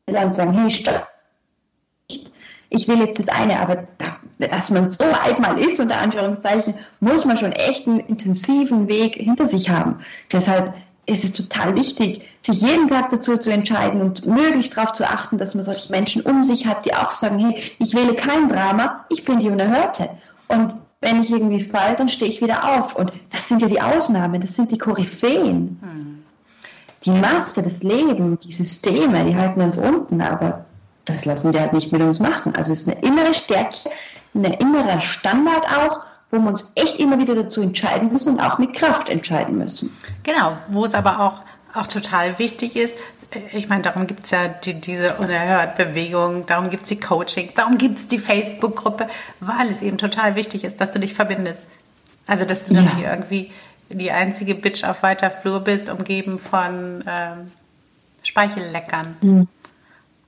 das 0.05 0.23
und 0.23 0.33
sagen, 0.33 0.53
hey, 0.53 0.69
stopp. 0.69 1.07
Ich 2.69 2.87
will 2.87 2.99
jetzt 2.99 3.17
das 3.17 3.29
eine, 3.29 3.59
aber 3.59 3.87
dass 4.39 4.69
man 4.71 4.89
so 4.89 5.03
alt 5.05 5.39
mal 5.39 5.57
ist, 5.57 5.79
unter 5.79 5.99
Anführungszeichen, 5.99 6.73
muss 6.99 7.23
man 7.23 7.37
schon 7.37 7.53
echt 7.53 7.87
einen 7.87 8.01
intensiven 8.01 8.87
Weg 8.89 9.15
hinter 9.15 9.47
sich 9.47 9.69
haben. 9.69 10.01
Deshalb 10.31 10.73
ist 11.07 11.23
es 11.23 11.33
total 11.33 11.75
wichtig, 11.75 12.21
sich 12.45 12.61
jeden 12.61 12.89
Tag 12.89 13.09
dazu 13.09 13.37
zu 13.37 13.49
entscheiden 13.49 14.01
und 14.01 14.25
möglichst 14.25 14.75
darauf 14.77 14.93
zu 14.93 15.09
achten, 15.09 15.37
dass 15.37 15.55
man 15.55 15.63
solche 15.63 15.91
Menschen 15.91 16.21
um 16.21 16.43
sich 16.43 16.67
hat, 16.67 16.85
die 16.85 16.93
auch 16.93 17.11
sagen, 17.11 17.39
hey, 17.39 17.63
ich 17.79 17.95
wähle 17.95 18.13
kein 18.13 18.49
Drama, 18.49 19.05
ich 19.09 19.23
bin 19.23 19.39
die 19.39 19.49
Unerhörte. 19.49 20.09
Und 20.49 20.73
wenn 20.99 21.21
ich 21.21 21.31
irgendwie 21.31 21.63
falle, 21.63 21.95
dann 21.95 22.09
stehe 22.09 22.29
ich 22.29 22.41
wieder 22.41 22.77
auf. 22.77 22.95
Und 22.95 23.13
das 23.31 23.47
sind 23.47 23.61
ja 23.61 23.67
die 23.69 23.81
Ausnahmen, 23.81 24.41
das 24.41 24.55
sind 24.55 24.71
die 24.71 24.77
Koryphäen. 24.77 25.79
Hm. 25.81 26.23
Die 27.05 27.11
Masse, 27.11 27.63
das 27.63 27.83
Leben, 27.83 28.37
die 28.39 28.51
Systeme, 28.51 29.23
die 29.23 29.35
halten 29.35 29.61
uns 29.61 29.77
unten, 29.77 30.19
aber 30.19 30.65
das 31.05 31.23
lassen 31.23 31.53
wir 31.53 31.61
halt 31.61 31.71
nicht 31.71 31.91
mit 31.93 32.01
uns 32.01 32.19
machen. 32.19 32.53
Also 32.55 32.73
es 32.73 32.79
ist 32.79 32.89
eine 32.89 32.99
innere 33.01 33.33
Stärke, 33.33 33.89
ein 34.33 34.43
innerer 34.43 34.99
Standard 34.99 35.65
auch, 35.77 36.01
wo 36.31 36.39
wir 36.39 36.47
uns 36.47 36.71
echt 36.75 36.99
immer 36.99 37.17
wieder 37.19 37.35
dazu 37.35 37.61
entscheiden 37.61 38.11
müssen 38.11 38.33
und 38.33 38.39
auch 38.39 38.57
mit 38.57 38.73
Kraft 38.73 39.09
entscheiden 39.09 39.57
müssen. 39.57 39.95
Genau, 40.23 40.57
wo 40.69 40.85
es 40.85 40.93
aber 40.93 41.19
auch, 41.21 41.41
auch 41.73 41.87
total 41.87 42.37
wichtig 42.39 42.75
ist, 42.75 42.97
äh, 43.31 43.39
ich 43.57 43.69
meine, 43.69 43.81
darum 43.81 44.07
gibt 44.07 44.25
es 44.25 44.31
ja 44.31 44.47
die, 44.47 44.75
diese 44.75 45.15
Unerhört-Bewegung, 45.15 46.45
darum 46.45 46.69
gibt 46.69 46.83
es 46.83 46.89
die 46.89 46.99
Coaching, 46.99 47.49
darum 47.55 47.77
gibt 47.77 47.99
es 47.99 48.07
die 48.07 48.19
Facebook-Gruppe, 48.19 49.07
weil 49.39 49.71
es 49.71 49.81
eben 49.81 49.97
total 49.97 50.35
wichtig 50.35 50.63
ist, 50.63 50.79
dass 50.81 50.91
du 50.91 50.99
dich 50.99 51.13
verbindest. 51.13 51.61
Also, 52.25 52.45
dass 52.45 52.65
du 52.65 52.73
ja. 52.73 52.81
dann 52.81 52.97
hier 52.97 53.09
irgendwie 53.09 53.51
die 53.89 54.11
einzige 54.11 54.53
Bitch 54.53 54.83
auf 54.83 55.01
weiter 55.01 55.31
Flur 55.31 55.61
bist, 55.61 55.89
umgeben 55.89 56.39
von 56.39 57.03
ähm, 57.07 57.51
Speichelleckern. 58.21 59.15
Mhm. 59.21 59.47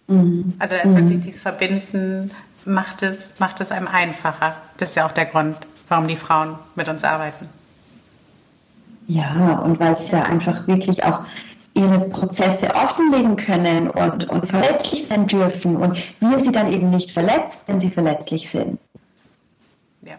Mhm. 0.07 0.53
Also, 0.59 0.75
erst 0.75 0.87
mhm. 0.87 0.97
wirklich 0.97 1.19
dieses 1.19 1.41
Verbinden 1.41 2.31
macht 2.65 3.03
es, 3.03 3.31
macht 3.39 3.59
es 3.61 3.71
einem 3.71 3.87
einfacher. 3.87 4.55
Das 4.77 4.89
ist 4.89 4.95
ja 4.95 5.05
auch 5.05 5.11
der 5.11 5.25
Grund, 5.25 5.57
warum 5.89 6.07
die 6.07 6.15
Frauen 6.15 6.55
mit 6.75 6.87
uns 6.87 7.03
arbeiten. 7.03 7.49
Ja, 9.07 9.59
und 9.63 9.79
weil 9.79 9.95
sie 9.95 10.11
ja 10.11 10.23
einfach 10.23 10.67
wirklich 10.67 11.03
auch 11.03 11.21
ihre 11.73 11.99
Prozesse 12.09 12.73
offenlegen 12.75 13.35
können 13.35 13.89
und, 13.89 14.29
und 14.29 14.47
verletzlich 14.47 15.07
sein 15.07 15.27
dürfen 15.27 15.77
und 15.77 15.97
wir 16.19 16.39
sie 16.39 16.51
dann 16.51 16.71
eben 16.71 16.89
nicht 16.89 17.11
verletzt, 17.11 17.67
wenn 17.67 17.79
sie 17.79 17.89
verletzlich 17.89 18.49
sind. 18.49 18.79
Ja. 20.01 20.15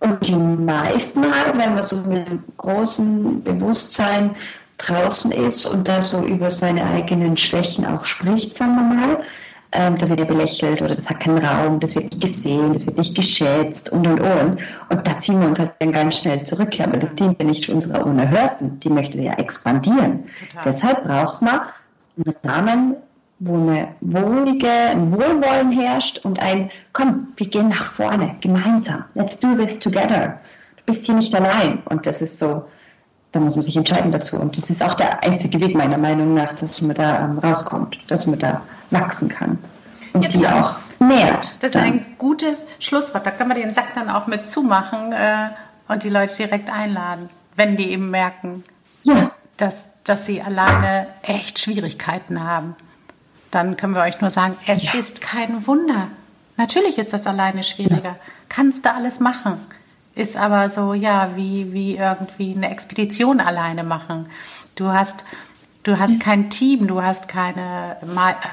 Und 0.00 0.26
die 0.26 0.34
meisten 0.34 1.20
Mal, 1.20 1.56
wenn 1.56 1.74
man 1.74 1.82
so 1.82 1.96
mit 1.96 2.26
einem 2.26 2.44
großen 2.56 3.42
Bewusstsein 3.42 4.34
draußen 4.78 5.32
ist 5.32 5.66
und 5.66 5.86
da 5.86 6.00
so 6.00 6.24
über 6.24 6.50
seine 6.50 6.84
eigenen 6.84 7.36
Schwächen 7.36 7.84
auch 7.86 8.04
spricht, 8.04 8.56
sagen 8.56 8.76
wir 8.76 8.94
mal, 8.94 9.24
ähm, 9.72 9.96
da 9.98 10.08
wird 10.08 10.20
er 10.20 10.26
belächelt 10.26 10.82
oder 10.82 10.94
das 10.94 11.08
hat 11.08 11.20
keinen 11.20 11.44
Raum, 11.44 11.80
das 11.80 11.94
wird 11.94 12.04
nicht 12.04 12.20
gesehen, 12.20 12.74
das 12.74 12.86
wird 12.86 12.98
nicht 12.98 13.14
geschätzt 13.14 13.90
und 13.90 14.06
und 14.06 14.20
und. 14.20 14.58
Und 14.90 15.06
da 15.08 15.20
ziehen 15.20 15.40
wir 15.40 15.48
uns 15.48 15.58
halt 15.58 15.72
dann 15.78 15.92
ganz 15.92 16.18
schnell 16.18 16.44
zurück, 16.44 16.78
aber 16.78 16.98
das 16.98 17.14
dient 17.14 17.40
ja 17.40 17.46
nicht 17.46 17.68
unserer 17.68 18.06
Unerhörten, 18.06 18.78
die 18.80 18.90
möchte 18.90 19.18
ja 19.18 19.32
expandieren. 19.34 20.24
Total. 20.54 20.72
Deshalb 20.72 21.04
braucht 21.04 21.42
man 21.42 21.60
einen 22.16 22.34
Rahmen, 22.44 22.96
wo 23.38 23.56
eine 23.56 23.88
wohlige, 24.00 24.68
ein 24.68 25.10
Wohlwollen 25.10 25.72
herrscht 25.72 26.18
und 26.24 26.40
ein, 26.40 26.70
komm, 26.92 27.28
wir 27.36 27.48
gehen 27.48 27.68
nach 27.68 27.94
vorne, 27.94 28.36
gemeinsam, 28.40 29.04
let's 29.14 29.38
do 29.40 29.54
this 29.56 29.78
together. 29.80 30.38
Du 30.76 30.92
bist 30.92 31.06
hier 31.06 31.14
nicht 31.14 31.34
allein. 31.34 31.82
Und 31.86 32.06
das 32.06 32.20
ist 32.20 32.38
so, 32.38 32.64
da 33.32 33.40
muss 33.40 33.56
man 33.56 33.62
sich 33.62 33.76
entscheiden 33.76 34.12
dazu. 34.12 34.36
Und 34.36 34.56
das 34.56 34.68
ist 34.70 34.82
auch 34.82 34.94
der 34.94 35.24
einzige 35.24 35.60
Weg 35.60 35.74
meiner 35.74 35.98
Meinung 35.98 36.34
nach, 36.34 36.54
dass 36.54 36.80
man 36.80 36.94
da 36.94 37.24
ähm, 37.24 37.38
rauskommt, 37.38 37.98
dass 38.08 38.26
man 38.26 38.38
da 38.38 38.62
wachsen 38.90 39.28
kann 39.28 39.58
und 40.12 40.22
ja, 40.22 40.28
die 40.28 40.46
auch 40.46 40.76
nährt. 41.00 41.56
Das 41.60 41.70
ist 41.70 41.76
ein 41.76 42.14
gutes 42.18 42.58
Schlusswort. 42.78 43.26
Da 43.26 43.30
können 43.30 43.50
wir 43.50 43.62
den 43.62 43.74
Sack 43.74 43.94
dann 43.94 44.08
auch 44.08 44.26
mit 44.26 44.50
zumachen 44.50 45.12
äh, 45.12 45.48
und 45.88 46.04
die 46.04 46.10
Leute 46.10 46.36
direkt 46.36 46.70
einladen, 46.70 47.30
wenn 47.56 47.76
die 47.76 47.90
eben 47.90 48.10
merken, 48.10 48.64
ja. 49.02 49.32
dass, 49.56 49.92
dass 50.04 50.26
sie 50.26 50.42
alleine 50.42 51.06
echt 51.22 51.58
Schwierigkeiten 51.58 52.44
haben. 52.44 52.76
Dann 53.50 53.76
können 53.76 53.94
wir 53.94 54.02
euch 54.02 54.20
nur 54.20 54.30
sagen, 54.30 54.56
es 54.66 54.82
ja. 54.82 54.92
ist 54.94 55.20
kein 55.20 55.66
Wunder. 55.66 56.08
Natürlich 56.56 56.98
ist 56.98 57.12
das 57.12 57.26
alleine 57.26 57.62
schwieriger. 57.62 58.16
Kannst 58.48 58.84
du 58.84 58.92
alles 58.92 59.20
machen. 59.20 59.60
Ist 60.14 60.36
aber 60.36 60.68
so, 60.68 60.94
ja, 60.94 61.30
wie, 61.36 61.72
wie 61.72 61.96
irgendwie 61.96 62.54
eine 62.54 62.70
Expedition 62.70 63.40
alleine 63.40 63.84
machen. 63.84 64.28
Du 64.74 64.88
hast 64.88 65.24
Du 65.84 65.98
hast 65.98 66.20
kein 66.20 66.48
Team, 66.48 66.86
du 66.86 67.02
hast 67.02 67.26
keine, 67.26 67.96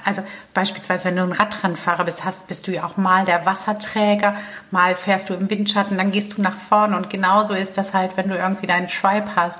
also 0.03 0.23
beispielsweise, 0.55 1.05
wenn 1.05 1.15
du 1.15 1.21
ein 1.21 1.31
Radrennfahrer 1.31 2.03
bist, 2.03 2.25
hast, 2.25 2.47
bist 2.47 2.67
du 2.67 2.71
ja 2.71 2.83
auch 2.85 2.97
mal 2.97 3.23
der 3.23 3.45
Wasserträger, 3.45 4.35
mal 4.71 4.95
fährst 4.95 5.29
du 5.29 5.35
im 5.35 5.47
Windschatten, 5.47 5.95
dann 5.95 6.11
gehst 6.11 6.35
du 6.35 6.41
nach 6.41 6.57
vorne 6.57 6.97
und 6.97 7.11
genauso 7.11 7.53
ist 7.53 7.77
das 7.77 7.93
halt, 7.93 8.17
wenn 8.17 8.29
du 8.29 8.35
irgendwie 8.35 8.65
deinen 8.65 8.87
Tribe 8.87 9.35
hast, 9.35 9.59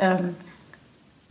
ähm, 0.00 0.34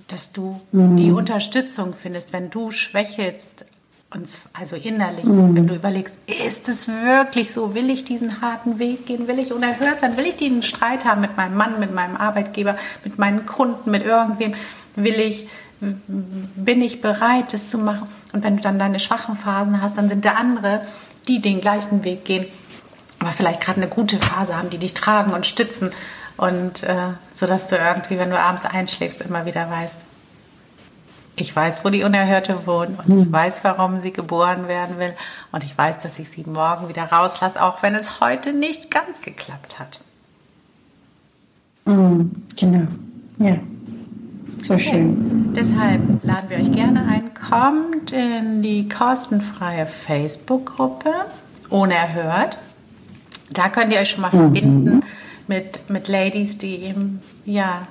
dass 0.07 0.31
du 0.31 0.61
mhm. 0.71 0.95
die 0.95 1.11
Unterstützung 1.11 1.93
findest, 1.93 2.31
wenn 2.31 2.49
du 2.49 2.71
schwächelst, 2.71 3.65
und 4.13 4.27
also 4.53 4.75
innerlich, 4.75 5.25
mhm. 5.25 5.55
wenn 5.55 5.67
du 5.67 5.75
überlegst, 5.75 6.17
ist 6.27 6.69
es 6.69 6.87
wirklich 6.87 7.51
so, 7.51 7.73
will 7.73 7.89
ich 7.89 8.05
diesen 8.05 8.41
harten 8.41 8.79
Weg 8.79 9.05
gehen, 9.05 9.27
will 9.27 9.39
ich 9.39 9.51
unerhört 9.51 10.01
sein, 10.01 10.17
will 10.17 10.25
ich 10.25 10.35
diesen 10.35 10.61
Streit 10.61 11.05
haben 11.05 11.21
mit 11.21 11.35
meinem 11.35 11.55
Mann, 11.55 11.79
mit 11.79 11.93
meinem 11.93 12.15
Arbeitgeber, 12.15 12.77
mit 13.03 13.17
meinen 13.17 13.45
Kunden, 13.45 13.89
mit 13.89 14.05
irgendwem, 14.05 14.53
will 14.95 15.19
ich 15.19 15.47
bin 16.55 16.81
ich 16.81 17.01
bereit, 17.01 17.53
das 17.53 17.69
zu 17.69 17.77
machen. 17.77 18.07
Und 18.31 18.43
wenn 18.43 18.55
du 18.57 18.61
dann 18.61 18.79
deine 18.79 18.99
schwachen 18.99 19.35
Phasen 19.35 19.81
hast, 19.81 19.97
dann 19.97 20.09
sind 20.09 20.25
da 20.25 20.31
andere, 20.31 20.81
die 21.27 21.41
den 21.41 21.61
gleichen 21.61 22.03
Weg 22.03 22.25
gehen, 22.25 22.45
aber 23.19 23.31
vielleicht 23.31 23.61
gerade 23.61 23.81
eine 23.81 23.89
gute 23.89 24.17
Phase 24.17 24.55
haben, 24.57 24.69
die 24.69 24.77
dich 24.77 24.93
tragen 24.93 25.33
und 25.33 25.45
stützen. 25.45 25.91
Und 26.37 26.83
äh, 26.83 26.95
so 27.33 27.45
dass 27.45 27.67
du 27.67 27.75
irgendwie, 27.75 28.17
wenn 28.17 28.29
du 28.29 28.39
abends 28.39 28.65
einschläfst, 28.65 29.21
immer 29.21 29.45
wieder 29.45 29.69
weißt, 29.69 29.97
ich 31.35 31.55
weiß, 31.55 31.83
wo 31.83 31.89
die 31.89 32.03
Unerhörte 32.03 32.65
wohnt 32.65 32.99
und 32.99 33.19
ich 33.19 33.27
mhm. 33.27 33.31
weiß, 33.31 33.63
warum 33.63 34.01
sie 34.01 34.11
geboren 34.11 34.67
werden 34.67 34.99
will 34.99 35.13
und 35.51 35.63
ich 35.63 35.77
weiß, 35.77 35.99
dass 35.99 36.19
ich 36.19 36.29
sie 36.29 36.43
morgen 36.43 36.89
wieder 36.89 37.03
rauslasse, 37.03 37.61
auch 37.61 37.81
wenn 37.81 37.95
es 37.95 38.19
heute 38.19 38.53
nicht 38.53 38.91
ganz 38.91 39.21
geklappt 39.21 39.79
hat. 39.79 39.99
Mhm, 41.85 42.31
genau, 42.55 42.87
ja. 43.39 43.57
So 44.65 44.79
schön. 44.79 45.51
Deshalb 45.53 46.23
laden 46.23 46.49
wir 46.49 46.57
euch 46.57 46.71
gerne 46.71 47.05
ein. 47.05 47.33
Kommt 47.33 48.13
in 48.13 48.61
die 48.61 48.87
kostenfreie 48.87 49.85
Facebook-Gruppe 49.85 51.11
ohne 51.69 51.95
erhört. 51.95 52.59
Da 53.51 53.67
könnt 53.67 53.91
ihr 53.91 53.99
euch 53.99 54.11
schon 54.11 54.21
mal 54.21 54.31
mhm. 54.31 54.37
verbinden 54.37 55.03
mit, 55.47 55.89
mit 55.89 56.07
Ladies, 56.07 56.57
die 56.57 56.77
eben, 56.77 57.21
ja, 57.43 57.87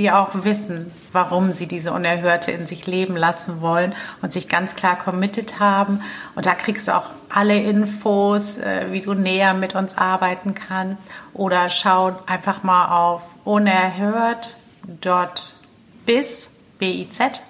die 0.00 0.10
auch 0.10 0.30
wissen, 0.44 0.90
warum 1.12 1.52
sie 1.52 1.66
diese 1.66 1.92
Unerhörte 1.92 2.50
in 2.52 2.66
sich 2.66 2.86
leben 2.86 3.16
lassen 3.16 3.60
wollen 3.60 3.94
und 4.22 4.32
sich 4.32 4.48
ganz 4.48 4.74
klar 4.74 4.96
committed 4.96 5.60
haben. 5.60 6.00
Und 6.34 6.46
da 6.46 6.54
kriegst 6.54 6.88
du 6.88 6.96
auch 6.96 7.04
alle 7.28 7.62
Infos, 7.62 8.56
äh, 8.56 8.86
wie 8.90 9.02
du 9.02 9.12
näher 9.12 9.52
mit 9.52 9.74
uns 9.74 9.98
arbeiten 9.98 10.54
kannst. 10.54 10.96
Oder 11.34 11.68
schau 11.68 12.18
einfach 12.26 12.62
mal 12.62 12.88
auf 12.88 13.24
unerhört 13.44 14.56
dort 15.02 15.52
bis 16.06 16.48
B-I-Z. 16.78 17.42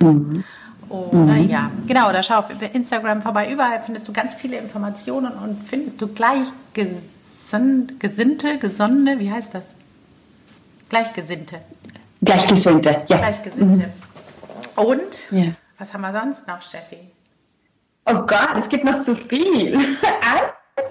Mhm. 0.00 0.44
Oder 0.88 1.34
mhm. 1.34 1.50
ja, 1.50 1.70
genau, 1.86 2.10
da 2.12 2.22
schau 2.22 2.38
auf 2.38 2.46
Instagram 2.72 3.20
vorbei. 3.20 3.52
Überall 3.52 3.82
findest 3.84 4.08
du 4.08 4.14
ganz 4.14 4.32
viele 4.32 4.56
Informationen 4.56 5.34
und 5.34 5.68
findest 5.68 6.00
du 6.00 6.08
Gleichgesinnte, 6.08 8.56
Gesonnene, 8.58 9.18
wie 9.18 9.30
heißt 9.30 9.54
das? 9.54 9.64
Gleichgesinnte. 10.90 11.60
Gleichgesinnte, 12.20 13.02
ja. 13.06 13.16
Gleichgesinnte. 13.16 13.86
Mhm. 13.86 14.84
Und 14.84 15.30
ja. 15.30 15.52
was 15.78 15.94
haben 15.94 16.02
wir 16.02 16.12
sonst 16.12 16.46
noch, 16.46 16.60
Steffi? 16.60 16.98
Oh 18.06 18.26
Gott, 18.26 18.56
es 18.58 18.68
gibt 18.68 18.84
noch 18.84 19.02
so 19.04 19.14
viel. 19.14 19.78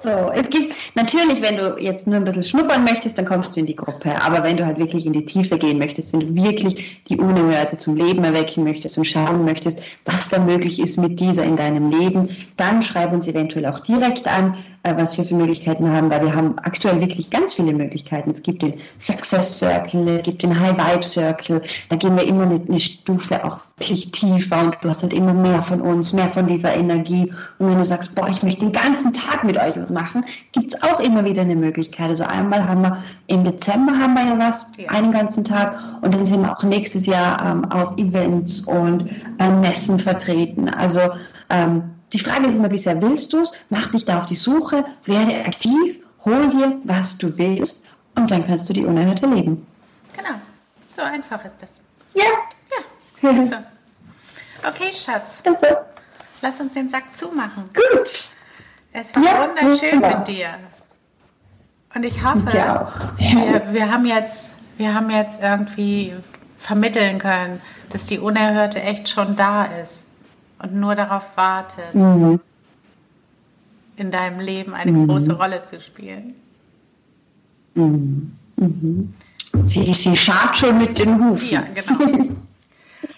So, 0.03 0.31
es 0.33 0.49
gibt 0.49 0.73
natürlich, 0.95 1.41
wenn 1.41 1.57
du 1.57 1.77
jetzt 1.77 2.07
nur 2.07 2.17
ein 2.17 2.23
bisschen 2.23 2.43
schnuppern 2.43 2.83
möchtest, 2.83 3.17
dann 3.17 3.25
kommst 3.25 3.55
du 3.55 3.59
in 3.59 3.65
die 3.65 3.75
Gruppe. 3.75 4.13
Aber 4.21 4.43
wenn 4.43 4.55
du 4.55 4.65
halt 4.65 4.77
wirklich 4.77 5.05
in 5.05 5.13
die 5.13 5.25
Tiefe 5.25 5.57
gehen 5.57 5.77
möchtest, 5.77 6.13
wenn 6.13 6.19
du 6.21 6.35
wirklich 6.35 7.03
die 7.09 7.17
Unerhörte 7.17 7.77
zum 7.77 7.95
Leben 7.95 8.23
erwecken 8.23 8.63
möchtest 8.63 8.97
und 8.97 9.05
schauen 9.05 9.43
möchtest, 9.43 9.79
was 10.05 10.29
da 10.29 10.39
möglich 10.39 10.79
ist 10.79 10.97
mit 10.97 11.19
dieser 11.19 11.43
in 11.43 11.57
deinem 11.57 11.89
Leben, 11.89 12.29
dann 12.55 12.83
schreib 12.83 13.11
uns 13.11 13.27
eventuell 13.27 13.65
auch 13.65 13.79
direkt 13.81 14.27
an, 14.27 14.57
was 14.83 15.17
wir 15.17 15.25
für 15.25 15.35
Möglichkeiten 15.35 15.91
haben, 15.91 16.09
weil 16.09 16.21
wir 16.23 16.35
haben 16.35 16.57
aktuell 16.59 17.01
wirklich 17.01 17.29
ganz 17.29 17.53
viele 17.53 17.73
Möglichkeiten. 17.73 18.31
Es 18.31 18.41
gibt 18.41 18.61
den 18.61 18.75
Success 18.99 19.59
Circle, 19.59 20.07
es 20.07 20.23
gibt 20.23 20.43
den 20.43 20.59
High 20.59 20.77
Vibe 20.77 21.03
Circle, 21.03 21.61
da 21.89 21.95
gehen 21.95 22.15
wir 22.15 22.25
immer 22.25 22.43
eine, 22.43 22.61
eine 22.67 22.79
Stufe 22.79 23.43
auch 23.43 23.59
wirklich 23.77 24.11
tiefer 24.11 24.61
und 24.63 24.77
du 24.81 24.89
hast 24.89 25.01
halt 25.01 25.13
immer 25.13 25.33
mehr 25.33 25.63
von 25.63 25.81
uns, 25.81 26.13
mehr 26.13 26.29
von 26.31 26.47
dieser 26.47 26.75
Energie. 26.75 27.31
Und 27.57 27.69
wenn 27.69 27.77
du 27.77 27.85
sagst, 27.85 28.13
boah, 28.13 28.27
ich 28.27 28.43
möchte 28.43 28.61
den 28.61 28.71
ganzen 28.71 29.13
Tag 29.13 29.43
mit 29.43 29.57
euch 29.57 29.75
was 29.77 29.89
machen, 29.89 30.25
gibt 30.51 30.73
es 30.73 30.83
auch 30.83 30.99
immer 30.99 31.23
wieder 31.23 31.41
eine 31.41 31.55
Möglichkeit. 31.55 32.09
Also 32.09 32.23
einmal 32.23 32.67
haben 32.67 32.81
wir 32.81 33.03
im 33.27 33.43
Dezember 33.43 33.93
haben 33.97 34.13
wir 34.15 34.23
ja 34.23 34.39
was, 34.39 34.65
ja. 34.77 34.89
einen 34.89 35.11
ganzen 35.11 35.43
Tag 35.43 35.77
und 36.01 36.13
dann 36.13 36.25
sind 36.25 36.41
wir 36.41 36.57
auch 36.57 36.63
nächstes 36.63 37.05
Jahr 37.05 37.41
ähm, 37.45 37.71
auf 37.71 37.97
Events 37.97 38.61
und 38.61 39.09
äh, 39.39 39.49
Messen 39.49 39.99
vertreten. 39.99 40.69
Also 40.69 40.99
ähm, 41.49 41.98
die 42.13 42.19
Frage 42.19 42.47
ist 42.47 42.55
immer 42.55 42.69
bisher, 42.69 43.01
willst 43.01 43.33
du 43.33 43.41
es? 43.41 43.51
Mach 43.69 43.91
dich 43.91 44.05
da 44.05 44.19
auf 44.19 44.25
die 44.25 44.35
Suche, 44.35 44.85
werde 45.05 45.45
aktiv, 45.45 45.97
hol 46.25 46.49
dir, 46.49 46.77
was 46.83 47.17
du 47.17 47.37
willst 47.37 47.83
und 48.15 48.31
dann 48.31 48.45
kannst 48.45 48.67
du 48.69 48.73
die 48.73 48.85
Unerhörte 48.85 49.27
leben. 49.27 49.67
Genau, 50.15 50.35
so 50.95 51.01
einfach 51.01 51.43
ist 51.45 51.61
das. 51.61 51.81
Ja. 52.13 52.23
Ja. 52.23 52.29
Also. 53.29 53.55
Okay, 54.65 54.91
Schatz. 54.93 55.43
Also. 55.45 55.77
Lass 56.41 56.59
uns 56.61 56.73
den 56.73 56.89
Sack 56.89 57.17
zumachen. 57.17 57.69
Gut. 57.73 58.29
Es 58.93 59.15
war 59.15 59.23
ja, 59.23 59.47
wunderschön 59.47 60.01
ja. 60.01 60.17
mit 60.17 60.27
dir. 60.27 60.49
Und 61.93 62.05
ich 62.05 62.23
hoffe, 62.23 62.55
ja. 62.55 63.13
wir, 63.17 63.73
wir, 63.73 63.91
haben 63.91 64.05
jetzt, 64.05 64.49
wir 64.77 64.93
haben 64.93 65.09
jetzt 65.09 65.41
irgendwie 65.41 66.15
vermitteln 66.57 67.19
können, 67.19 67.61
dass 67.89 68.05
die 68.05 68.19
Unerhörte 68.19 68.81
echt 68.81 69.09
schon 69.09 69.35
da 69.35 69.65
ist 69.65 70.05
und 70.59 70.73
nur 70.75 70.95
darauf 70.95 71.23
wartet, 71.35 71.93
mhm. 71.93 72.39
in 73.95 74.11
deinem 74.11 74.39
Leben 74.39 74.73
eine 74.73 74.91
mhm. 74.91 75.07
große 75.07 75.33
Rolle 75.33 75.63
zu 75.65 75.81
spielen. 75.81 76.35
Mhm. 77.75 78.37
mhm. 78.57 79.13
Sie, 79.65 79.93
sie 79.93 80.15
schart 80.15 80.57
schon 80.57 80.77
mit 80.77 80.99
den 80.99 81.23
Hufen. 81.23 81.49
Ja, 81.49 81.61
genau. 81.61 82.35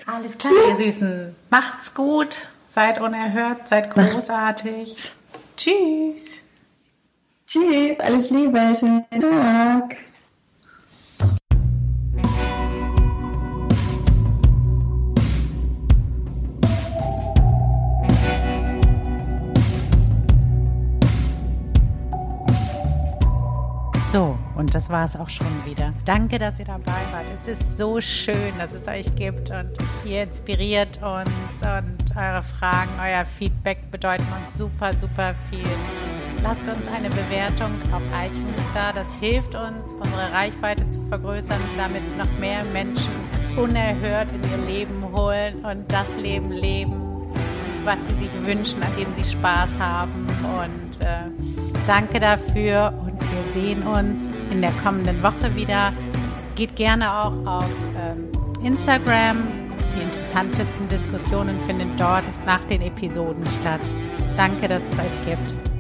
Alles 0.06 0.38
klar, 0.38 0.54
ihr 0.70 0.78
Süßen. 0.78 1.36
Macht's 1.50 1.94
gut. 1.94 2.48
Seid 2.68 3.02
unerhört, 3.02 3.68
seid 3.68 3.92
großartig. 3.92 5.12
Tschüss. 5.58 6.42
Tschüss, 7.46 8.00
alles 8.00 8.30
Liebe, 8.30 8.78
schönen 8.80 9.06
Tag. 9.10 9.98
So, 24.12 24.38
und 24.58 24.76
das 24.76 24.90
war 24.90 25.06
es 25.06 25.16
auch 25.16 25.30
schon 25.30 25.48
wieder. 25.64 25.94
Danke, 26.04 26.38
dass 26.38 26.60
ihr 26.60 26.66
dabei 26.66 27.00
wart. 27.14 27.28
Es 27.34 27.48
ist 27.48 27.78
so 27.78 28.02
schön, 28.02 28.52
dass 28.60 28.74
es 28.74 28.86
euch 28.86 29.16
gibt 29.16 29.52
und 29.52 29.72
ihr 30.04 30.24
inspiriert 30.24 30.98
uns 30.98 31.32
und 31.62 32.18
eure 32.18 32.44
Fragen, 32.44 32.90
euer 33.02 33.24
Feedback 33.24 33.90
bedeuten 33.90 34.26
uns 34.38 34.58
super, 34.58 34.94
super 34.96 35.34
viel. 35.50 35.64
Lasst 36.44 36.64
uns 36.64 36.86
eine 36.94 37.08
Bewertung 37.08 37.72
auf 37.94 38.02
iTunes 38.22 38.62
da. 38.74 38.92
Das 38.92 39.14
hilft 39.16 39.56
uns, 39.56 39.88
unsere 39.98 40.30
Reichweite 40.34 40.90
zu 40.90 41.02
vergrößern, 41.08 41.62
damit 41.78 42.04
noch 42.18 42.32
mehr 42.38 42.66
Menschen 42.66 43.14
unerhört 43.56 44.28
in 44.34 44.42
ihr 44.44 44.68
Leben 44.68 45.06
holen 45.16 45.64
und 45.64 45.90
das 45.90 46.18
Leben 46.18 46.52
leben, 46.52 47.02
was 47.86 47.98
sie 48.10 48.26
sich 48.26 48.46
wünschen, 48.46 48.84
an 48.84 48.92
dem 49.00 49.16
sie 49.16 49.24
Spaß 49.24 49.70
haben. 49.80 50.28
Und 50.60 51.00
äh, 51.00 51.30
danke 51.88 52.20
dafür 52.20 52.94
und 53.06 53.11
wir 53.32 53.54
sehen 53.54 53.84
uns 53.84 54.30
in 54.52 54.62
der 54.62 54.72
kommenden 54.84 55.22
Woche 55.24 55.56
wieder. 55.56 55.94
Geht 56.56 56.76
gerne 56.76 57.12
auch 57.12 57.34
auf 57.46 57.70
ähm, 57.98 58.30
Instagram. 58.64 59.48
Die 59.96 60.02
interessantesten 60.02 60.88
Diskussionen 60.88 61.60
finden 61.66 61.92
dort 61.98 62.24
nach 62.46 62.64
den 62.66 62.82
Episoden 62.82 63.46
statt. 63.60 63.82
Danke, 64.38 64.68
dass 64.68 64.82
es 64.92 65.00
euch 65.00 65.26
gibt. 65.26 65.71